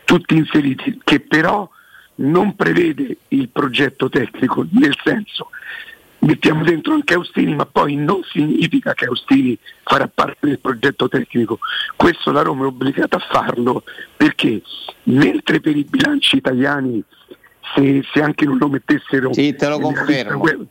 [0.04, 1.68] tutti inseriti, che però
[2.16, 5.48] non prevede il progetto tecnico, nel senso
[6.20, 11.58] mettiamo dentro anche Austini, ma poi non significa che Austini farà parte del progetto tecnico.
[11.96, 13.82] Questo la Roma è obbligata a farlo
[14.16, 14.62] perché
[15.04, 17.02] mentre per i bilanci italiani
[17.74, 19.32] se, se anche non lo mettessero...
[19.32, 20.44] Sì, te lo confermo.
[20.44, 20.64] Lista,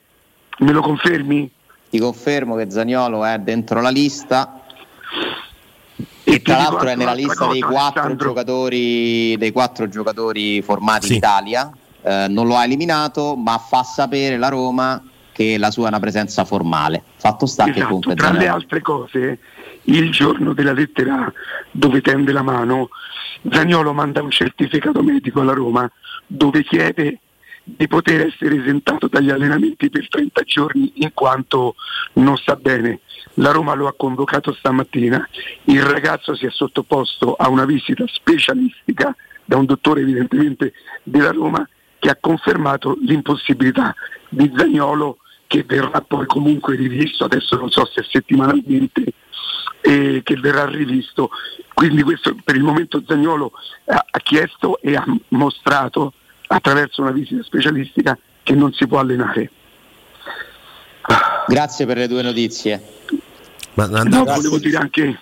[0.60, 1.52] me lo confermi?
[1.90, 4.62] Ti confermo che Zagnolo è dentro la lista.
[6.24, 11.08] E, e tra l'altro è nella lista cosa, dei, quattro giocatori, dei quattro giocatori formati
[11.08, 11.12] sì.
[11.14, 11.72] in Italia.
[12.04, 16.00] Eh, non lo ha eliminato, ma fa sapere la Roma che la sua è una
[16.00, 17.04] presenza formale.
[17.16, 19.40] Fatto sta esatto, che comunque tra le altre cose,
[19.84, 21.32] il giorno della lettera
[21.72, 22.90] dove tende la mano,
[23.50, 25.90] Zagnolo manda un certificato medico alla Roma
[26.28, 27.20] dove chiede
[27.64, 31.76] di poter essere esentato dagli allenamenti per 30 giorni in quanto
[32.14, 33.02] non sta bene.
[33.36, 35.28] La Roma lo ha convocato stamattina,
[35.66, 39.16] il ragazzo si è sottoposto a una visita specialistica
[39.46, 41.68] da un dottore evidentemente della Roma
[42.00, 43.94] che ha confermato l'impossibilità
[44.28, 49.14] di Zagnolo che verrà poi comunque rivisto, adesso non so se settimanalmente,
[49.82, 51.30] eh, che verrà rivisto.
[51.74, 53.52] Quindi questo per il momento Zagnolo
[53.86, 56.14] ha, ha chiesto e ha mostrato
[56.48, 59.52] attraverso una visita specialistica che non si può allenare.
[61.48, 62.82] Grazie per le due notizie.
[63.74, 65.20] Ma, no, volevo dire anche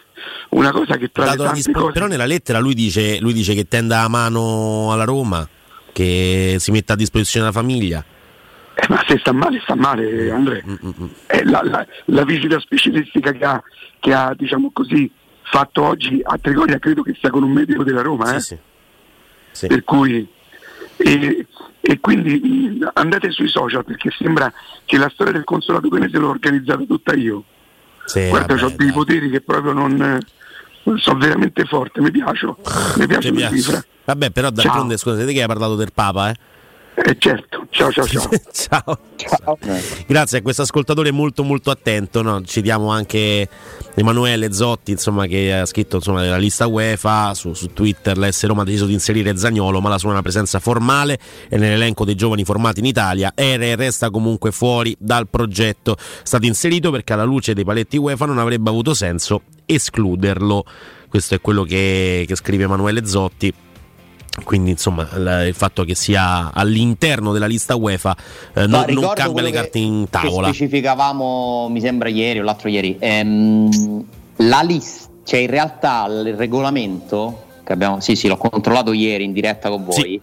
[0.50, 1.92] una cosa che tra le tante disp- cose...
[1.92, 5.48] Però nella lettera lui dice, lui dice che tenda la mano alla Roma,
[5.92, 8.04] che si metta a disposizione la famiglia.
[8.80, 10.62] Eh, ma se sta male, sta male, Andrea.
[10.66, 11.08] Mm, mm, mm.
[11.28, 13.62] Eh, la, la, la, visita specialistica che ha,
[14.00, 15.12] che ha, diciamo così,
[15.44, 18.36] fatto oggi a Trigoria credo che sia con un medico della Roma.
[18.36, 18.40] Eh?
[18.40, 18.58] Sì,
[19.52, 19.68] sì.
[19.68, 20.26] Per cui
[20.96, 21.46] e,
[21.82, 24.52] e, quindi andate sui social perché sembra
[24.86, 27.44] che la storia del consolato canese l'ho organizzata tutta io.
[28.06, 30.20] Sì, Guarda, ho dei poteri che proprio non,
[30.96, 32.58] sono veramente forte, mi piacciono.
[32.96, 33.86] Mi piace piace.
[34.06, 36.36] Vabbè, però d'altronde, scusate che hai parlato del Papa, eh?
[36.96, 38.30] Eh certo, ciao ciao ciao.
[38.52, 39.00] ciao.
[39.16, 39.58] ciao.
[40.06, 42.42] Grazie a questo ascoltatore molto molto attento, no?
[42.44, 43.48] citiamo anche
[43.96, 48.64] Emanuele Zotti insomma, che ha scritto insomma, la lista UEFA su, su Twitter, l'S Roma
[48.64, 52.16] ha deciso di inserire Zagnolo ma la sua è una presenza formale e nell'elenco dei
[52.16, 55.96] giovani formati in Italia era e resta comunque fuori dal progetto.
[55.96, 60.66] È stato inserito perché alla luce dei paletti UEFA non avrebbe avuto senso escluderlo.
[61.08, 63.54] Questo è quello che, che scrive Emanuele Zotti
[64.44, 65.08] quindi insomma
[65.46, 68.16] il fatto che sia all'interno della lista UEFA
[68.54, 70.48] eh, non, non, cambia le carte in tavola.
[70.48, 74.06] specificavamo, mi sembra ieri o l'altro ieri, ehm,
[74.38, 79.34] la lista, cioè in realtà il regolamento che abbiamo, sì sì l'ho controllato ieri in
[79.34, 79.94] diretta con voi.
[79.94, 80.22] Sì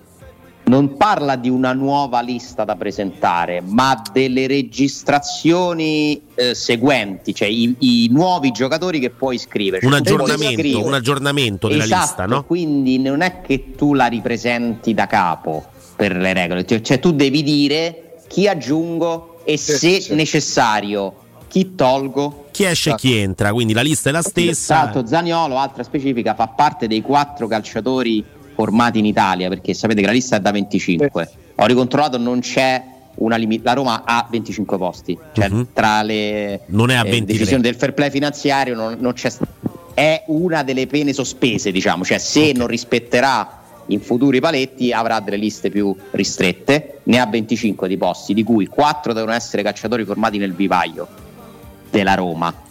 [0.67, 7.75] non parla di una nuova lista da presentare, ma delle registrazioni eh, seguenti, cioè i,
[7.79, 9.81] i, nuovi giocatori che puoi iscrivere.
[9.81, 12.45] Cioè, un, aggiornamento, un, aggiornamento, della esatto, lista, no?
[12.45, 17.13] Quindi non è che tu la ripresenti da capo per le regole, cioè, cioè tu
[17.13, 20.15] devi dire chi aggiungo e se sì.
[20.15, 22.49] necessario chi tolgo.
[22.51, 24.83] Chi esce e chi entra, quindi la lista è la stessa.
[24.83, 28.25] Esatto, Zaniolo, altra specifica, fa parte dei quattro calciatori
[28.57, 31.31] formati in Italia, perché sapete che la lista è da 25.
[31.57, 32.83] Ho ricontrollato, non c'è
[33.17, 33.63] una limite.
[33.65, 35.69] La Roma ha 25 posti, cioè uh-huh.
[35.75, 36.15] tra le
[36.55, 39.31] eh, decisioni del fair play finanziario non, non c'è.
[39.93, 42.53] È una delle pene sospese, diciamo, cioè se okay.
[42.55, 48.35] non rispetterà in futuri paletti avrà delle liste più ristrette, ne ha 25 di posti,
[48.35, 51.07] di cui 4 devono essere calciatori formati nel vivaio
[51.91, 52.65] della Roma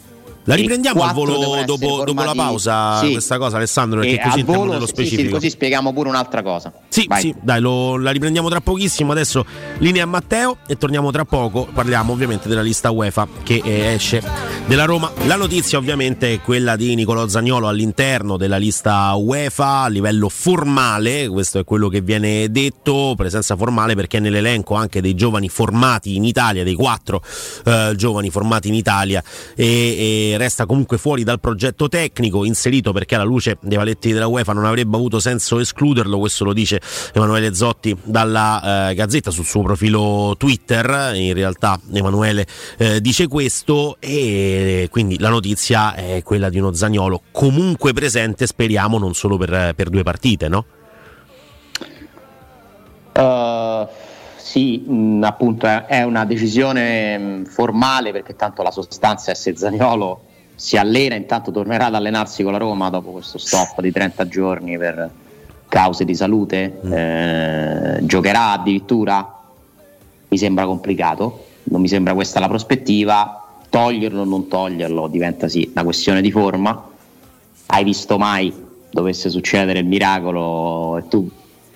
[0.46, 3.12] la riprendiamo al volo dopo, dopo, la pausa sì.
[3.12, 5.22] questa cosa Alessandro perché e così volo, nello specifico.
[5.22, 6.72] Sì, sì, così spieghiamo pure un'altra cosa.
[6.88, 7.22] Sì, Vai.
[7.22, 9.12] sì, dai, lo, la riprendiamo tra pochissimo.
[9.12, 9.46] Adesso
[9.80, 11.68] linea a Matteo e torniamo tra poco.
[11.72, 13.62] Parliamo ovviamente della lista UEFA che
[13.94, 15.12] esce della Roma.
[15.26, 21.28] La notizia ovviamente è quella di Nicolò Zagnolo all'interno della lista UEFA a livello formale,
[21.28, 26.16] questo è quello che viene detto, presenza formale perché è nell'elenco anche dei giovani formati
[26.16, 27.22] in Italia, dei quattro
[27.66, 29.24] eh, giovani formati in Italia.
[29.56, 34.28] E, e, resta comunque fuori dal progetto tecnico, inserito perché alla luce dei paletti della
[34.28, 36.82] UEFA non avrebbe avuto senso escluderlo, questo lo dice
[37.14, 42.48] Emanuele Zotti dalla eh, Gazzetta sul suo profilo Twitter, in realtà Emanuele
[42.78, 44.55] eh, dice questo e
[44.90, 49.90] quindi la notizia è quella di uno Zagnolo comunque presente, speriamo non solo per, per
[49.90, 50.66] due partite, no?
[53.14, 53.88] Uh,
[54.36, 59.36] sì, mh, mm, appunto è una decisione mh, mm, formale perché tanto la sostanza è
[59.36, 60.22] se Zagnolo
[60.56, 64.78] si allena, intanto tornerà ad allenarsi con la Roma dopo questo stop di 30 giorni
[64.78, 65.10] per
[65.68, 66.94] cause di salute, mm.
[66.94, 69.42] eh, giocherà addirittura,
[70.28, 75.70] mi sembra complicato, non mi sembra questa la prospettiva, toglierlo o non toglierlo diventa sì
[75.72, 76.90] una questione di forma.
[77.68, 78.54] Hai visto mai
[78.90, 81.30] dovesse succedere il miracolo e tu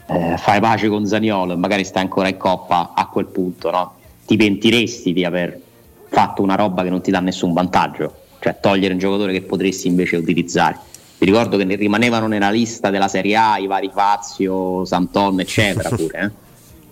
[0.07, 3.93] eh, fai pace con Zaniolo e magari stai ancora in coppa a quel punto, no?
[4.25, 5.59] Ti pentiresti di aver
[6.07, 9.87] fatto una roba che non ti dà nessun vantaggio, cioè togliere un giocatore che potresti
[9.87, 10.77] invece utilizzare.
[11.17, 15.89] Vi ricordo che ne rimanevano nella lista della Serie A i vari Fazio, Santon, eccetera
[15.95, 16.31] pure, eh?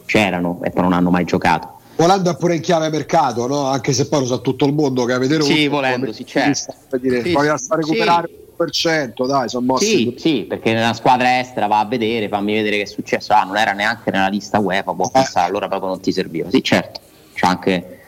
[0.06, 3.66] c'erano e poi non hanno mai giocato volendo è pure in chiave mercato, no?
[3.66, 6.74] anche se poi lo sa tutto il mondo che avete Sì, volendo, sì, certo.
[7.00, 8.64] Dire, sì, a recuperare sì.
[8.64, 9.86] l'1%, dai, sono mossi.
[9.86, 13.34] Sì, sì, perché nella squadra estera va a vedere, fammi vedere che è successo.
[13.34, 15.12] Ah, non era neanche nella lista UEFA, può eh.
[15.12, 16.50] pensare, allora proprio non ti serviva.
[16.52, 17.00] Sì, certo,
[17.34, 18.00] c'è anche,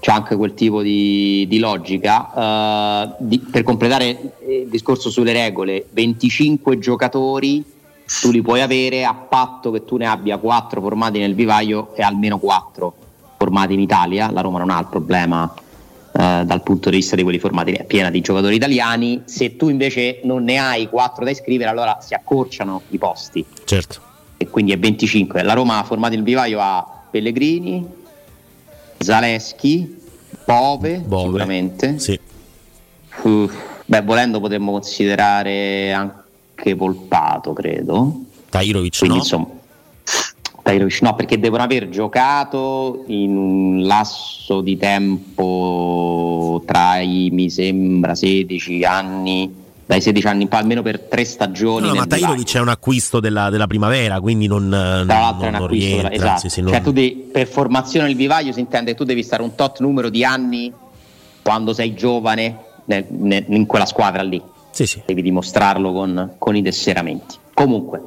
[0.00, 2.30] c'è anche quel tipo di, di logica.
[2.34, 7.78] Uh, di, per completare il discorso sulle regole, 25 giocatori
[8.22, 12.02] tu li puoi avere a patto che tu ne abbia 4 formati nel vivaio e
[12.02, 12.94] almeno 4
[13.40, 15.50] formati in Italia, la Roma non ha il problema
[16.12, 19.70] eh, dal punto di vista di quelli formati, è piena di giocatori italiani, se tu
[19.70, 23.42] invece non ne hai 4 da iscrivere allora si accorciano i posti.
[23.64, 24.08] Certo.
[24.36, 25.42] E quindi è 25.
[25.42, 27.86] La Roma ha formato il vivaio a Pellegrini,
[28.98, 29.98] Zaleschi,
[30.44, 31.24] Bove, Bove.
[31.24, 31.98] sicuramente.
[31.98, 32.20] Sì.
[33.22, 33.50] Uh,
[33.86, 38.20] beh, volendo potremmo considerare anche Volpato, credo.
[38.50, 39.22] Tairovic Quindi, no?
[39.22, 39.46] Insomma,
[40.70, 48.14] Tairovic no, perché devono aver giocato in un lasso di tempo tra i, mi sembra,
[48.14, 49.52] 16 anni,
[49.84, 51.88] dai 16 anni in poi, almeno per tre stagioni.
[51.88, 55.58] No, ma Tairovic è un acquisto della, della, primavera, quindi non, Tra l'altro non, è
[55.58, 56.48] un acquisto, rientra, della, esatto.
[56.48, 56.72] Sì, non...
[56.72, 60.08] cioè, devi, per formazione del vivaio si intende che tu devi stare un tot numero
[60.08, 60.72] di anni
[61.42, 64.40] quando sei giovane nel, nel, in quella squadra lì.
[64.70, 65.02] Sì, sì.
[65.04, 67.34] Devi dimostrarlo con, con i tesseramenti.
[67.52, 68.00] Comunque,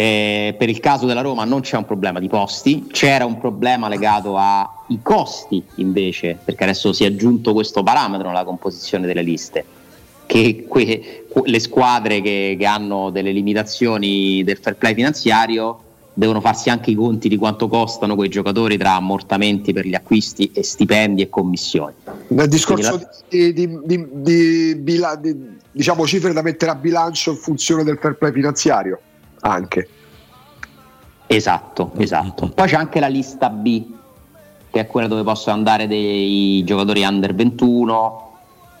[0.00, 3.86] eh, per il caso della Roma non c'è un problema di posti, c'era un problema
[3.86, 9.62] legato ai costi invece, perché adesso si è aggiunto questo parametro nella composizione delle liste,
[10.24, 15.82] che que- le squadre che, che hanno delle limitazioni del fair play finanziario
[16.14, 20.50] devono farsi anche i conti di quanto costano quei giocatori tra ammortamenti per gli acquisti
[20.54, 21.92] e stipendi e commissioni.
[22.28, 23.10] Nel discorso la...
[23.28, 28.32] di, di, di, di, diciamo cifre da mettere a bilancio in funzione del fair play
[28.32, 29.00] finanziario
[29.40, 29.88] anche.
[31.26, 32.48] Esatto, esatto.
[32.48, 33.84] Poi c'è anche la lista B,
[34.70, 38.28] che è quella dove possono andare dei giocatori under 21,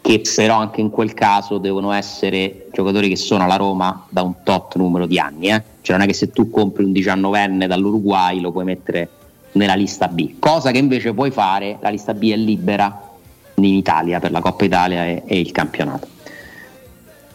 [0.00, 4.42] che però anche in quel caso devono essere giocatori che sono alla Roma da un
[4.42, 5.48] tot numero di anni.
[5.48, 5.62] Eh?
[5.80, 9.08] Cioè non è che se tu compri un 19enne dall'Uruguay lo puoi mettere
[9.52, 13.08] nella lista B, cosa che invece puoi fare, la lista B è libera
[13.56, 16.18] in Italia per la Coppa Italia e, e il campionato.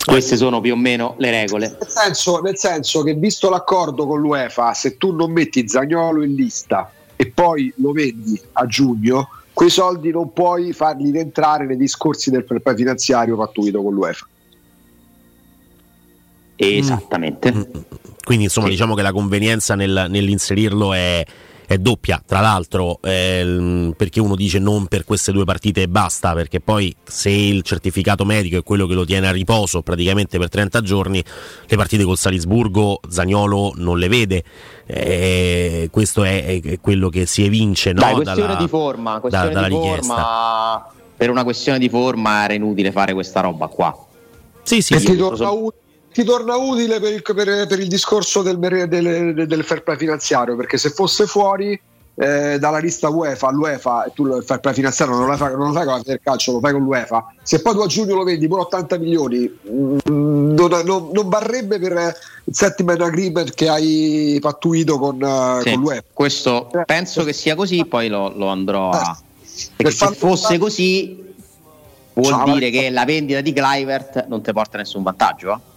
[0.05, 1.77] Queste sono più o meno le regole.
[1.79, 6.35] Nel senso, nel senso, che visto l'accordo con l'UEFA, se tu non metti Zagnolo in
[6.35, 12.29] lista e poi lo vendi a giugno, quei soldi non puoi farli rientrare nei discorsi
[12.29, 14.27] del finanziario pattuito con l'UEFA.
[16.55, 17.53] Esattamente.
[17.53, 17.61] Mm.
[18.23, 18.73] Quindi insomma sì.
[18.73, 21.23] diciamo che la convenienza nel, nell'inserirlo è,
[21.67, 26.33] è doppia, tra l'altro eh, perché uno dice non per queste due partite e basta,
[26.33, 30.49] perché poi se il certificato medico è quello che lo tiene a riposo praticamente per
[30.49, 31.23] 30 giorni,
[31.65, 34.43] le partite col Salisburgo Zagnolo non le vede.
[34.87, 38.01] Eh, questo è, è, quello che si evince no?
[38.01, 42.53] Dai, questione dalla, di forma, questione da, di forma, per una questione di forma era
[42.53, 43.97] inutile fare questa roba qua.
[44.61, 45.15] Sì, sì, sì.
[45.15, 45.49] Torna,
[46.15, 50.55] ti torna utile per il, per, per il discorso del, del, del, fair play finanziario
[50.55, 51.77] perché se fosse fuori
[52.15, 55.73] eh, dalla lista UEFA all'UEFA tu il fair play finanziario non lo fai, non lo
[55.73, 57.33] fai con il calcio lo fai con l'UEFA.
[57.43, 61.27] Se poi tu a giugno lo vendi pure 80 milioni mh, mm, non, non, non,
[61.27, 65.15] barrebbe per il settlement agreement che hai pattuito con,
[65.63, 66.03] sì, con l'UEFA.
[66.13, 71.21] questo penso che sia così poi lo, lo andrò a eh, perché se fosse così
[72.13, 75.73] vuol Ciao, dire che la vendita di Clivert non ti porta nessun vantaggio?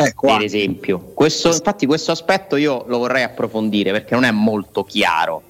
[0.00, 0.08] Eh?
[0.08, 4.84] Ecco, per esempio, questo, infatti questo aspetto io lo vorrei approfondire perché non è molto
[4.84, 5.42] chiaro.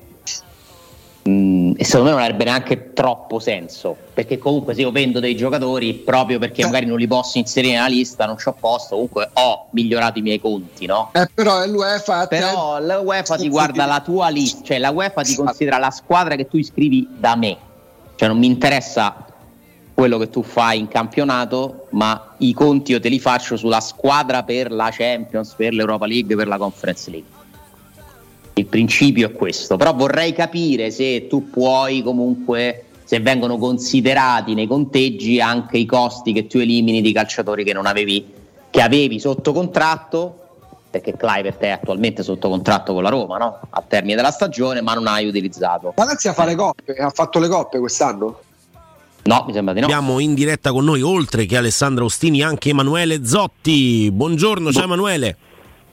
[1.29, 5.37] Mm, e secondo me non avrebbe neanche troppo senso perché comunque se io vendo dei
[5.37, 9.29] giocatori proprio perché magari non li posso inserire nella lista non ci ho posto comunque
[9.35, 11.11] ho migliorato i miei conti no?
[11.13, 12.85] Eh, però l'UEFA però te...
[13.03, 16.57] l'UEFA ti guarda la tua lista cioè la UEFA ti considera la squadra che tu
[16.57, 17.55] iscrivi da me.
[18.17, 19.27] Cioè non mi interessa
[20.01, 24.43] quello che tu fai in campionato ma i conti io te li faccio sulla squadra
[24.45, 27.39] per la Champions per l'Europa League per la Conference League
[28.61, 34.67] il principio è questo, però vorrei capire se tu puoi comunque, se vengono considerati nei
[34.67, 38.33] conteggi anche i costi che tu elimini di calciatori che non avevi,
[38.69, 40.37] che avevi sotto contratto,
[40.91, 43.61] perché Clivert è attualmente sotto contratto con la Roma, no?
[43.71, 45.93] A termine della stagione, ma non hai utilizzato.
[45.97, 48.41] Valencia fa le coppe, ha fatto le coppe quest'anno?
[49.31, 49.87] No, mi sembra di no.
[49.87, 54.11] Abbiamo in diretta con noi, oltre che Alessandro Ostini, anche Emanuele Zotti.
[54.11, 55.37] Buongiorno, ciao Emanuele.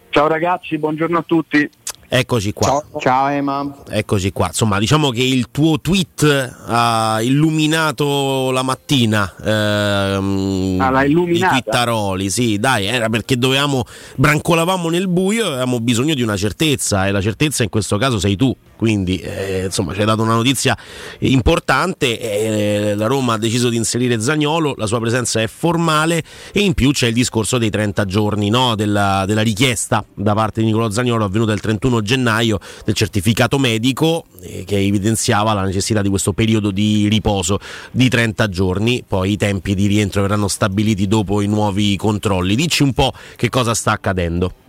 [0.10, 1.70] Ciao ragazzi, buongiorno a tutti.
[2.10, 2.68] Eccoci qua.
[2.68, 3.84] Ciao, Ciao Emma.
[3.90, 4.48] Eccoci qua.
[4.48, 9.32] Insomma, diciamo che il tuo tweet ha illuminato la mattina.
[9.44, 11.58] Ehm, ah, l'ha illuminata.
[11.58, 13.84] I twittaroli, sì, dai, era perché dovevamo
[14.16, 18.18] brancolavamo nel buio e avevamo bisogno di una certezza e la certezza in questo caso
[18.18, 20.78] sei tu quindi eh, insomma ci hai dato una notizia
[21.20, 26.62] importante, eh, la Roma ha deciso di inserire Zagnolo, la sua presenza è formale e
[26.62, 30.68] in più c'è il discorso dei 30 giorni no, della, della, richiesta da parte di
[30.68, 36.10] Nicolo Zagnolo avvenuta il 31 gennaio del certificato medico eh, che evidenziava la necessità di
[36.10, 37.60] questo periodo di riposo
[37.92, 42.56] di 30 giorni, poi i tempi di rientro verranno stabiliti dopo i nuovi controlli.
[42.56, 44.66] Dici un po' che cosa sta accadendo.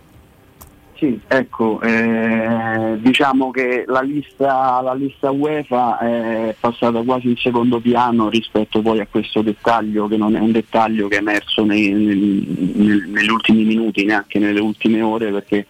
[0.99, 7.79] Sì, ecco, eh, diciamo che la lista, la lista, UEFA è passata quasi in secondo
[7.79, 11.89] piano rispetto poi a questo dettaglio, che non è un dettaglio che è emerso nei,
[11.93, 15.67] nei, negli ultimi minuti, neanche nelle ultime ore, perché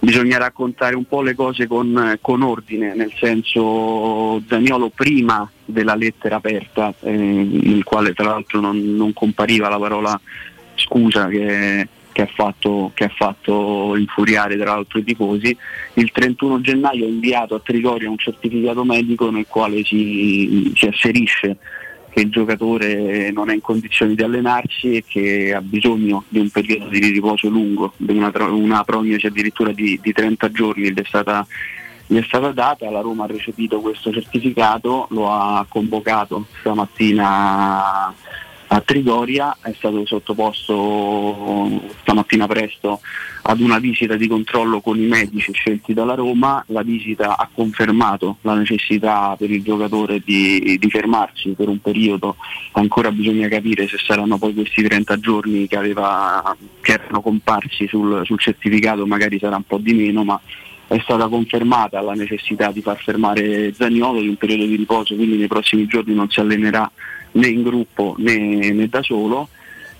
[0.00, 6.34] bisogna raccontare un po' le cose con, con ordine, nel senso Zaniolo prima della lettera
[6.34, 10.20] aperta, eh, nel quale tra l'altro non, non compariva la parola
[10.74, 11.86] scusa che
[12.18, 15.56] che ha, fatto, che ha fatto infuriare tra l'altro i tifosi.
[15.94, 21.58] Il 31 gennaio ha inviato a Trigoria un certificato medico nel quale si, si asserisce
[22.10, 26.50] che il giocatore non è in condizioni di allenarsi e che ha bisogno di un
[26.50, 31.04] periodo di riposo lungo, di una, una prognosi addirittura di, di 30 giorni gli è,
[31.04, 31.46] stata,
[32.04, 38.12] gli è stata data, la Roma ha recepito questo certificato, lo ha convocato stamattina
[38.70, 43.00] a Trigoria, è stato sottoposto stamattina presto
[43.42, 48.36] ad una visita di controllo con i medici scelti dalla Roma, la visita ha confermato
[48.42, 52.36] la necessità per il giocatore di, di fermarsi per un periodo,
[52.72, 58.20] ancora bisogna capire se saranno poi questi 30 giorni che, aveva, che erano comparsi sul,
[58.24, 60.38] sul certificato, magari sarà un po' di meno, ma
[60.88, 65.36] è stata confermata la necessità di far fermare Zagnolo di un periodo di riposo, quindi
[65.36, 66.90] nei prossimi giorni non si allenerà
[67.38, 69.48] né in gruppo né, né da solo.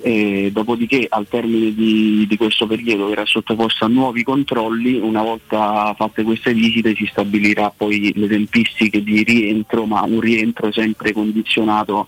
[0.01, 5.93] E dopodiché al termine di, di, questo periodo verrà sottoposto a nuovi controlli, una volta
[5.99, 12.07] fatte queste visite si stabilirà poi le tempistiche di rientro, ma un rientro sempre condizionato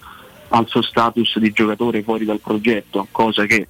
[0.50, 3.66] al suo status di giocatore fuori dal progetto, cosa che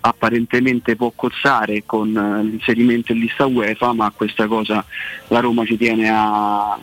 [0.00, 4.84] apparentemente può cozzare con l'inserimento in lista UEFA, ma questa cosa
[5.28, 6.78] la Roma ci tiene a,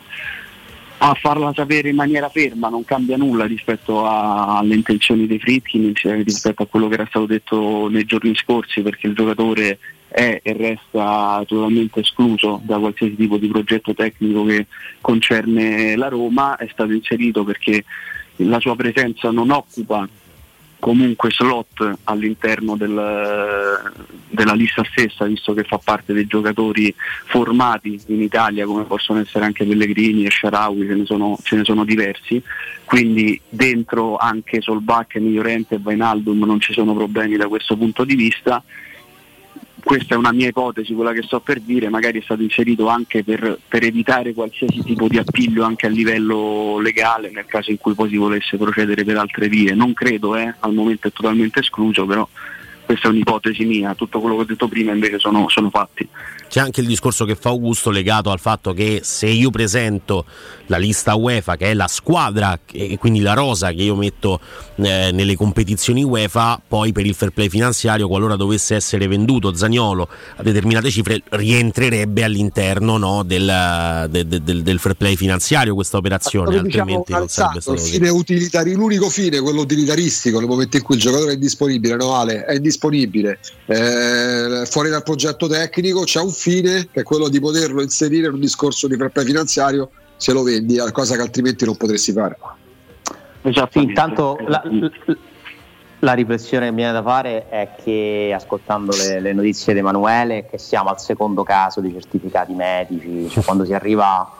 [1.04, 5.92] a farla sapere in maniera ferma, non cambia nulla rispetto a, alle intenzioni dei Fritkin,
[6.22, 10.52] rispetto a quello che era stato detto nei giorni scorsi, perché il giocatore è e
[10.52, 14.66] resta totalmente escluso da qualsiasi tipo di progetto tecnico che
[15.00, 17.84] concerne la Roma, è stato inserito perché
[18.36, 20.08] la sua presenza non occupa
[20.82, 23.92] comunque slot all'interno del,
[24.28, 26.92] della lista stessa, visto che fa parte dei giocatori
[27.26, 31.62] formati in Italia, come possono essere anche Pellegrini e Sharawi, ce ne sono, ce ne
[31.62, 32.42] sono diversi,
[32.84, 38.16] quindi dentro anche Solbach, Migliorente e Vainaldum non ci sono problemi da questo punto di
[38.16, 38.60] vista
[39.84, 43.24] questa è una mia ipotesi, quella che sto per dire, magari è stato inserito anche
[43.24, 47.94] per, per, evitare qualsiasi tipo di appiglio anche a livello legale nel caso in cui
[47.94, 49.74] poi si volesse procedere per altre vie.
[49.74, 52.26] Non credo, eh, al momento è totalmente escluso, però
[52.84, 56.06] questa è un'ipotesi mia, tutto quello che ho detto prima invece sono, sono fatti.
[56.48, 60.26] C'è anche il discorso che fa Augusto legato al fatto che se io presento
[60.72, 64.40] la lista UEFA, che è la squadra e quindi la rosa che io metto
[64.76, 70.08] eh, nelle competizioni UEFA, poi per il fair play finanziario, qualora dovesse essere venduto Zagnolo
[70.36, 75.98] a determinate cifre, rientrerebbe all'interno no, del, de, de, del, del, fair play finanziario questa
[75.98, 80.82] operazione, diciamo altrimenti non sarebbe stato fine utilitari, l'unico fine, quello utilitaristico, nel momento in
[80.82, 82.46] cui il giocatore è indisponibile, no Ale?
[82.46, 87.82] È indisponibile, eh, fuori dal progetto tecnico, c'è un fine che è quello di poterlo
[87.82, 89.90] inserire in un discorso di fair play finanziario
[90.22, 92.38] se lo vendi, cosa che altrimenti non potresti fare.
[93.42, 94.62] Esatto, intanto la,
[95.98, 100.46] la, riflessione che mi viene da fare è che ascoltando le, le, notizie di Emanuele
[100.46, 104.32] che siamo al secondo caso di certificati medici, cioè quando si arriva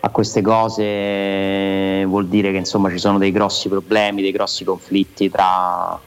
[0.00, 5.30] a queste cose vuol dire che insomma ci sono dei grossi problemi, dei grossi conflitti
[5.30, 5.98] tra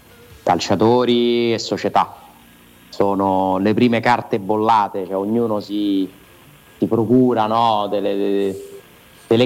[0.44, 2.16] calciatori e società.
[2.90, 6.08] Sono le prime carte bollate, cioè ognuno si,
[6.78, 8.74] si procura no, delle, delle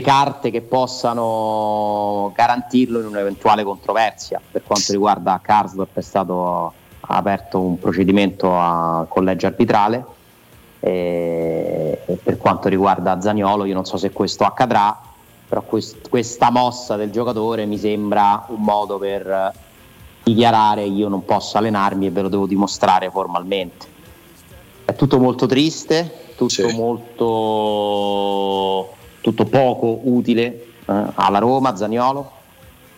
[0.02, 4.40] carte che possano garantirlo in un'eventuale controversia.
[4.52, 10.06] Per quanto riguarda Karsdorp è stato aperto un procedimento a collegio arbitrale
[10.80, 14.98] e, e per quanto riguarda Zaniolo io non so se questo accadrà,
[15.48, 19.54] però quest, questa mossa del giocatore mi sembra un modo per
[20.24, 23.88] dichiarare io non posso allenarmi e ve lo devo dimostrare formalmente.
[24.86, 26.76] È tutto molto triste, tutto sì.
[26.76, 27.98] molto
[29.22, 30.44] tutto poco utile
[30.86, 32.38] eh, alla Roma, Zagnolo.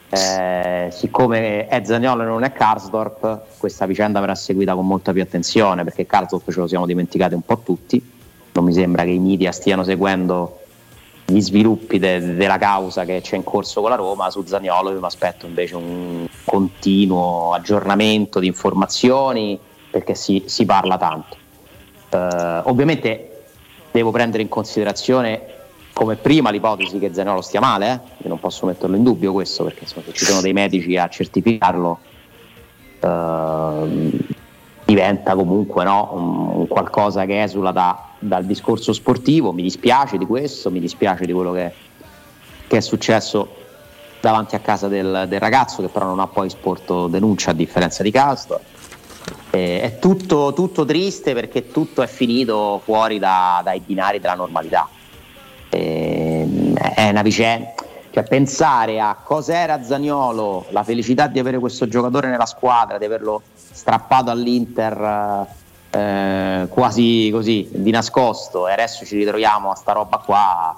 [0.10, 5.22] Eh, siccome è Zagnolo e non è Karsdorp, questa vicenda verrà seguita con molta più
[5.22, 8.20] attenzione perché Karsdorp ce lo siamo dimenticati un po' tutti.
[8.54, 10.60] Non mi sembra che i media stiano seguendo
[11.26, 14.30] gli sviluppi de- della causa che c'è in corso con la Roma.
[14.30, 19.58] Su Zagnolo io mi aspetto invece un continuo aggiornamento di informazioni
[19.90, 21.38] perché si, si parla tanto.
[22.10, 23.44] Eh, ovviamente
[23.92, 25.60] devo prendere in considerazione
[25.94, 28.24] come prima l'ipotesi che Zaniolo stia male, eh?
[28.24, 31.08] io non posso metterlo in dubbio questo perché insomma, se ci sono dei medici a
[31.08, 32.00] certificarlo
[33.00, 34.12] eh,
[34.86, 40.72] diventa comunque no, un, qualcosa che esula da, dal discorso sportivo, mi dispiace di questo,
[40.72, 41.72] mi dispiace di quello che,
[42.68, 43.60] che è successo
[44.20, 48.04] davanti a casa del, del, ragazzo che però non ha poi sporto denuncia a differenza
[48.04, 48.60] di Castor.
[49.52, 54.88] Eh, è tutto, tutto, triste perché tutto è finito fuori da, dai binari della normalità
[55.72, 57.74] eh, è una vicenda.
[58.12, 63.42] Cioè, pensare a cos'era Zagnolo, la felicità di avere questo giocatore nella squadra, di averlo
[63.54, 65.48] strappato all'Inter
[65.92, 70.76] eh, quasi così di nascosto e adesso ci ritroviamo a sta roba qua,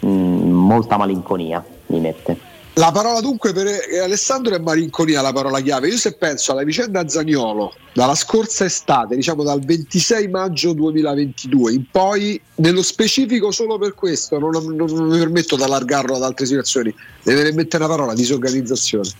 [0.00, 2.51] mh, mm, molta malinconia mi mette.
[2.76, 3.66] La parola dunque per
[4.02, 5.88] Alessandro è malinconia la parola chiave.
[5.88, 11.84] Io se penso alla vicenda Zagnolo dalla scorsa estate, diciamo dal 26 maggio 2022 in
[11.90, 16.46] poi, nello specifico solo per questo, non, non, non mi permetto di allargarlo ad altre
[16.46, 19.10] situazioni, deve mettere una parola, disorganizzazione.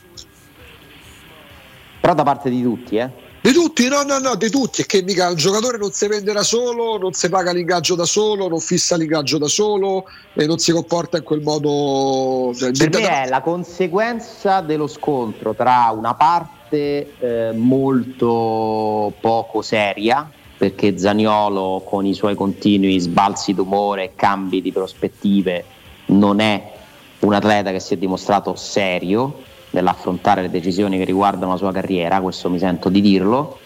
[2.01, 3.11] Però da parte di tutti, eh?
[3.43, 4.83] Di tutti, no, no, no, di tutti.
[4.83, 8.05] È che mica un giocatore non si vende da solo, non si paga l'ingaggio da
[8.05, 12.55] solo, non fissa l'ingaggio da solo e non si comporta in quel modo.
[12.55, 20.31] Cioè, per me è la conseguenza dello scontro tra una parte eh, molto poco seria,
[20.57, 25.65] perché Zaniolo con i suoi continui sbalzi d'umore e cambi di prospettive
[26.07, 26.75] non è
[27.19, 32.21] un atleta che si è dimostrato serio nell'affrontare le decisioni che riguardano la sua carriera,
[32.21, 33.59] questo mi sento di dirlo,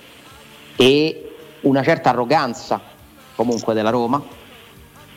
[0.76, 1.30] e
[1.62, 2.80] una certa arroganza
[3.34, 4.22] comunque della Roma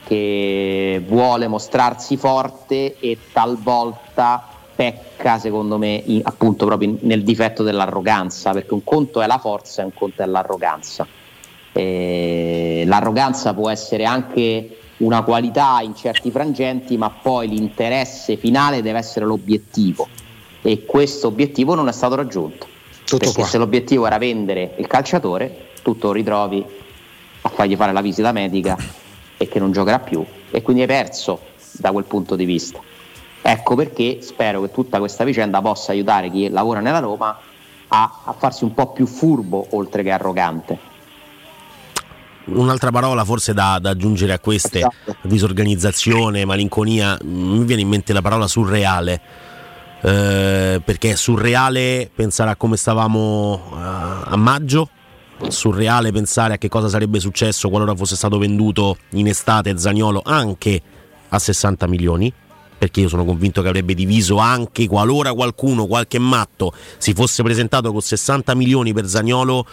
[0.06, 4.44] che vuole mostrarsi forte e talvolta
[4.76, 9.82] pecca secondo me in, appunto proprio nel difetto dell'arroganza perché un conto è la forza
[9.82, 11.06] e un conto è l'arroganza.
[11.72, 18.98] E l'arroganza può essere anche una qualità in certi frangenti ma poi l'interesse finale deve
[18.98, 20.08] essere l'obiettivo
[20.62, 22.68] e questo obiettivo non è stato raggiunto.
[23.06, 23.46] Tutto perché qua.
[23.46, 26.64] se l'obiettivo era vendere il calciatore, tu lo ritrovi
[27.42, 28.78] a fargli fare la visita medica
[29.38, 31.40] e che non giocherà più e quindi hai perso
[31.72, 32.80] da quel punto di vista.
[33.42, 37.40] Ecco perché spero che tutta questa vicenda possa aiutare chi lavora nella Roma
[37.88, 40.88] a, a farsi un po' più furbo oltre che arrogante.
[42.46, 45.16] Un'altra parola forse da, da aggiungere a queste, esatto.
[45.22, 49.22] disorganizzazione, malinconia, mi viene in mente la parola surreale
[50.02, 54.90] eh, perché è surreale pensare a come stavamo uh, a maggio,
[55.48, 60.82] surreale pensare a che cosa sarebbe successo qualora fosse stato venduto in estate Zagnolo anche
[61.30, 62.32] a 60 milioni,
[62.78, 67.92] perché io sono convinto che avrebbe diviso anche qualora qualcuno, qualche matto, si fosse presentato
[67.92, 69.66] con 60 milioni per Zagnolo,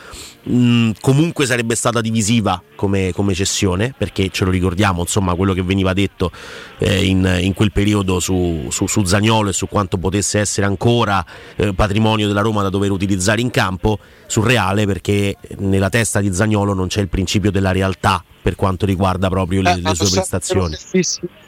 [0.47, 5.62] mh, comunque sarebbe stata divisiva come, come, cessione, perché ce lo ricordiamo, insomma, quello che
[5.62, 6.30] veniva detto
[6.78, 11.24] eh, in, in, quel periodo su, su, su, Zagnolo e su quanto potesse essere ancora
[11.57, 16.74] eh, patrimonio della Roma da dover utilizzare in campo, surreale perché nella testa di Zagnolo
[16.74, 20.76] non c'è il principio della realtà per quanto riguarda proprio le, eh, le sue prestazioni.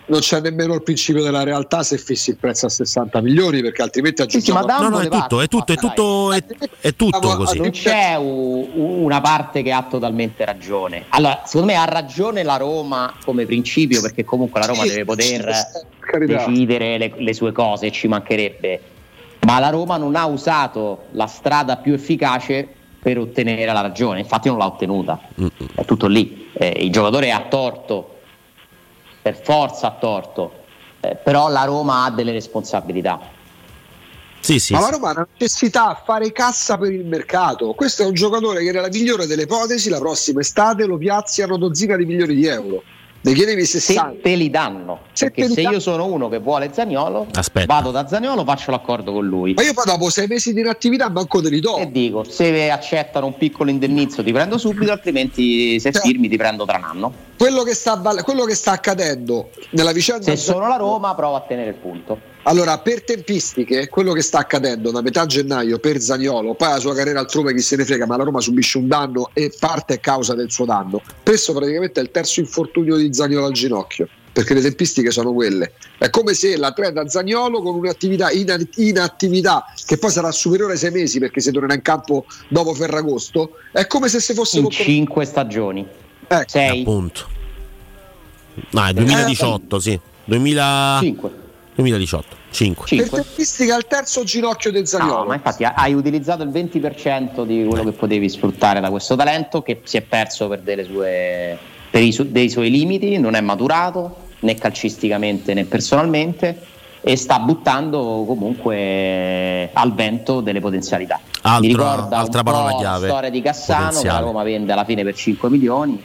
[0.06, 3.82] Non c'è nemmeno il principio della realtà se fissi il prezzo a 60 milioni, perché
[3.82, 4.62] altrimenti aggiungiamo.
[4.62, 6.44] Sì, sì, no, no, è tutto, è tutto, è tutto, è,
[6.80, 7.58] è tutto così.
[7.58, 8.16] Non c'è
[8.88, 11.04] una parte che ha totalmente ragione.
[11.10, 15.04] Allora, secondo me ha ragione la Roma come principio, perché comunque la Roma sì, deve
[15.04, 15.52] poter
[16.26, 18.80] decidere le, le sue cose, ci mancherebbe.
[19.40, 22.68] Ma la Roma non ha usato la strada più efficace
[23.00, 25.20] per ottenere la ragione, infatti non l'ha ottenuta,
[25.74, 28.16] è tutto lì eh, il giocatore ha torto,
[29.22, 30.64] per forza ha torto,
[31.00, 33.36] eh, però la Roma ha delle responsabilità.
[34.40, 37.72] Sì, sì, Ma la Roma ha necessità a fare cassa per il mercato.
[37.74, 41.46] Questo è un giocatore che nella migliore delle ipotesi la prossima estate lo piazzi a
[41.46, 42.82] una dozzina di milioni di euro.
[43.20, 45.00] Ne chiedevi 60 se te li danno.
[45.12, 45.74] Se perché se danno.
[45.74, 47.66] io sono uno che vuole Zagnolo Aspetta.
[47.66, 49.54] vado da Zagnolo faccio l'accordo con lui.
[49.54, 51.78] Ma io poi dopo sei mesi di inattività manco te li do.
[51.78, 56.36] E dico se accettano un piccolo indennizzo ti prendo subito altrimenti se cioè, firmi ti
[56.36, 57.12] prendo tra un anno.
[57.36, 61.40] quello che sta, quello che sta accadendo nella vicenda se sono la Roma provo a
[61.40, 66.54] tenere il punto allora, per tempistiche, quello che sta accadendo da metà gennaio per Zagnolo,
[66.54, 69.30] poi la sua carriera altrove chi se ne frega, ma la Roma subisce un danno
[69.34, 71.02] e parte è causa del suo danno.
[71.22, 75.72] Questo praticamente è il terzo infortunio di Zagnolo al ginocchio, perché le tempistiche sono quelle.
[75.98, 80.90] È come se l'atleta Zagnolo con un'attività in inattività che poi sarà superiore ai sei
[80.90, 84.60] mesi perché si tornerà in campo dopo Ferragosto, è come se si fosse...
[84.60, 85.86] In cinque stagioni.
[86.26, 86.48] Ecco.
[86.48, 86.80] Sei.
[86.80, 87.28] Appunto.
[88.70, 90.00] No, è 2018, eh, sì.
[90.24, 91.46] 2005.
[91.78, 92.36] 2018.
[92.50, 92.86] 5.
[92.86, 93.08] 5.
[93.08, 95.18] Per tempistica al terzo ginocchio del Zagnolo.
[95.18, 99.62] No, ma infatti hai utilizzato il 20% di quello che potevi sfruttare da questo talento
[99.62, 101.56] che si è perso per, sue,
[101.90, 106.60] per i, dei suoi limiti, non è maturato né calcisticamente né personalmente
[107.00, 111.20] e sta buttando comunque al vento delle potenzialità.
[111.60, 113.06] Mi ricorda altra parola chiave.
[113.06, 116.02] La storia di Cassano che la Roma vende alla fine per 5 milioni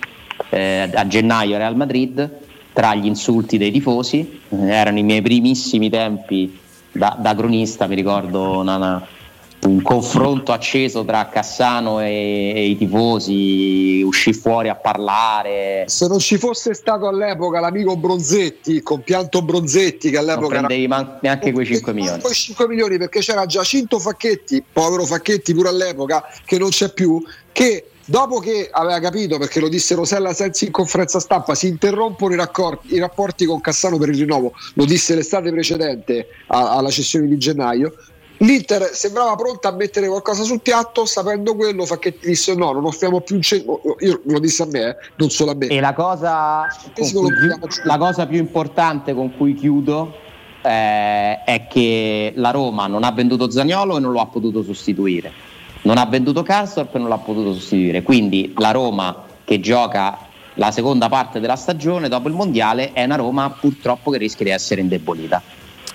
[0.50, 2.42] eh, a gennaio Real Madrid
[2.74, 6.60] tra gli insulti dei tifosi, eh, erano i miei primissimi tempi
[6.92, 9.06] da, da cronista, mi ricordo una,
[9.66, 15.86] un confronto acceso tra Cassano e, e, i tifosi, uscì fuori a parlare.
[15.88, 20.60] Se non ci fosse stato all'epoca l'amico Bronzetti, il compianto Bronzetti che all'epoca...
[20.60, 22.22] Non prendevi man- neanche quei 5 milioni.
[22.22, 27.24] Quei 5 milioni perché c'era Giacinto Facchetti, povero Facchetti pure all'epoca, che non c'è più,
[27.52, 32.34] che Dopo che aveva capito, perché lo disse Rosella Sensi in conferenza stampa, si interrompono
[32.34, 37.28] i, raccordi, i rapporti con Cassano per il rinnovo, lo disse l'estate precedente alla cessione
[37.28, 37.94] di gennaio,
[38.38, 42.72] L'Inter sembrava pronta a mettere qualcosa sul piatto, sapendo quello fa che ti disse no,
[42.74, 43.82] non offriamo più un centro.
[44.00, 45.68] Io lo disse a me, eh, non solo a me.
[45.68, 47.06] E la cosa, più,
[47.84, 50.14] la cosa più importante con cui chiudo
[50.62, 55.52] eh, è che la Roma non ha venduto Zagnolo e non lo ha potuto sostituire
[55.84, 58.04] non ha venduto Karsdorp e non l'ha potuto sostituire.
[58.04, 60.18] Quindi la Roma che gioca
[60.56, 64.52] la seconda parte della stagione dopo il mondiale è una Roma purtroppo che rischia di
[64.52, 65.42] essere indebolita.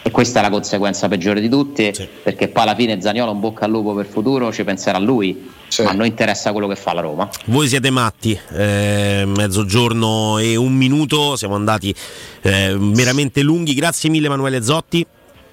[0.09, 2.09] E questa è la conseguenza peggiore di tutte, sì.
[2.23, 5.51] perché poi alla fine Zaniolo un bocca al lupo per il futuro, ci penserà lui.
[5.69, 5.83] Sì.
[5.83, 7.29] Ma a noi interessa quello che fa la Roma.
[7.45, 11.95] Voi siete matti, eh, mezzogiorno e un minuto, siamo andati
[12.41, 13.75] eh, veramente lunghi.
[13.75, 15.07] Grazie mille Emanuele Zotti.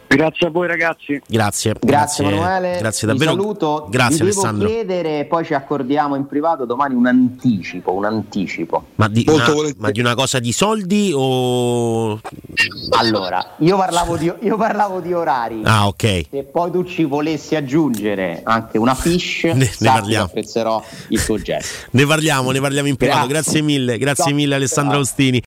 [0.08, 1.22] Grazie a voi ragazzi.
[1.28, 1.74] Grazie.
[1.80, 2.78] Grazie, grazie Emanuele.
[2.80, 3.32] Grazie davvero.
[3.32, 3.88] Vi saluto.
[3.90, 4.68] Grazie Vi Alessandro.
[4.68, 8.86] Devo chiedere, poi ci accordiamo in privato domani un anticipo, un anticipo.
[8.96, 9.46] Ma di, una,
[9.78, 12.20] ma di una cosa di soldi o
[12.92, 15.62] Allora, io parlavo di, io parlavo di orari.
[15.64, 16.26] Ah, ok.
[16.30, 20.26] Se poi tu ci volessi aggiungere anche una fish, ne, ne parliamo.
[20.26, 21.84] apprezzerò il tuo gesto.
[21.96, 23.28] Ne parliamo, ne parliamo in privato.
[23.28, 24.34] Grazie, grazie mille, grazie Ciao.
[24.34, 25.42] mille Alessandro Austini.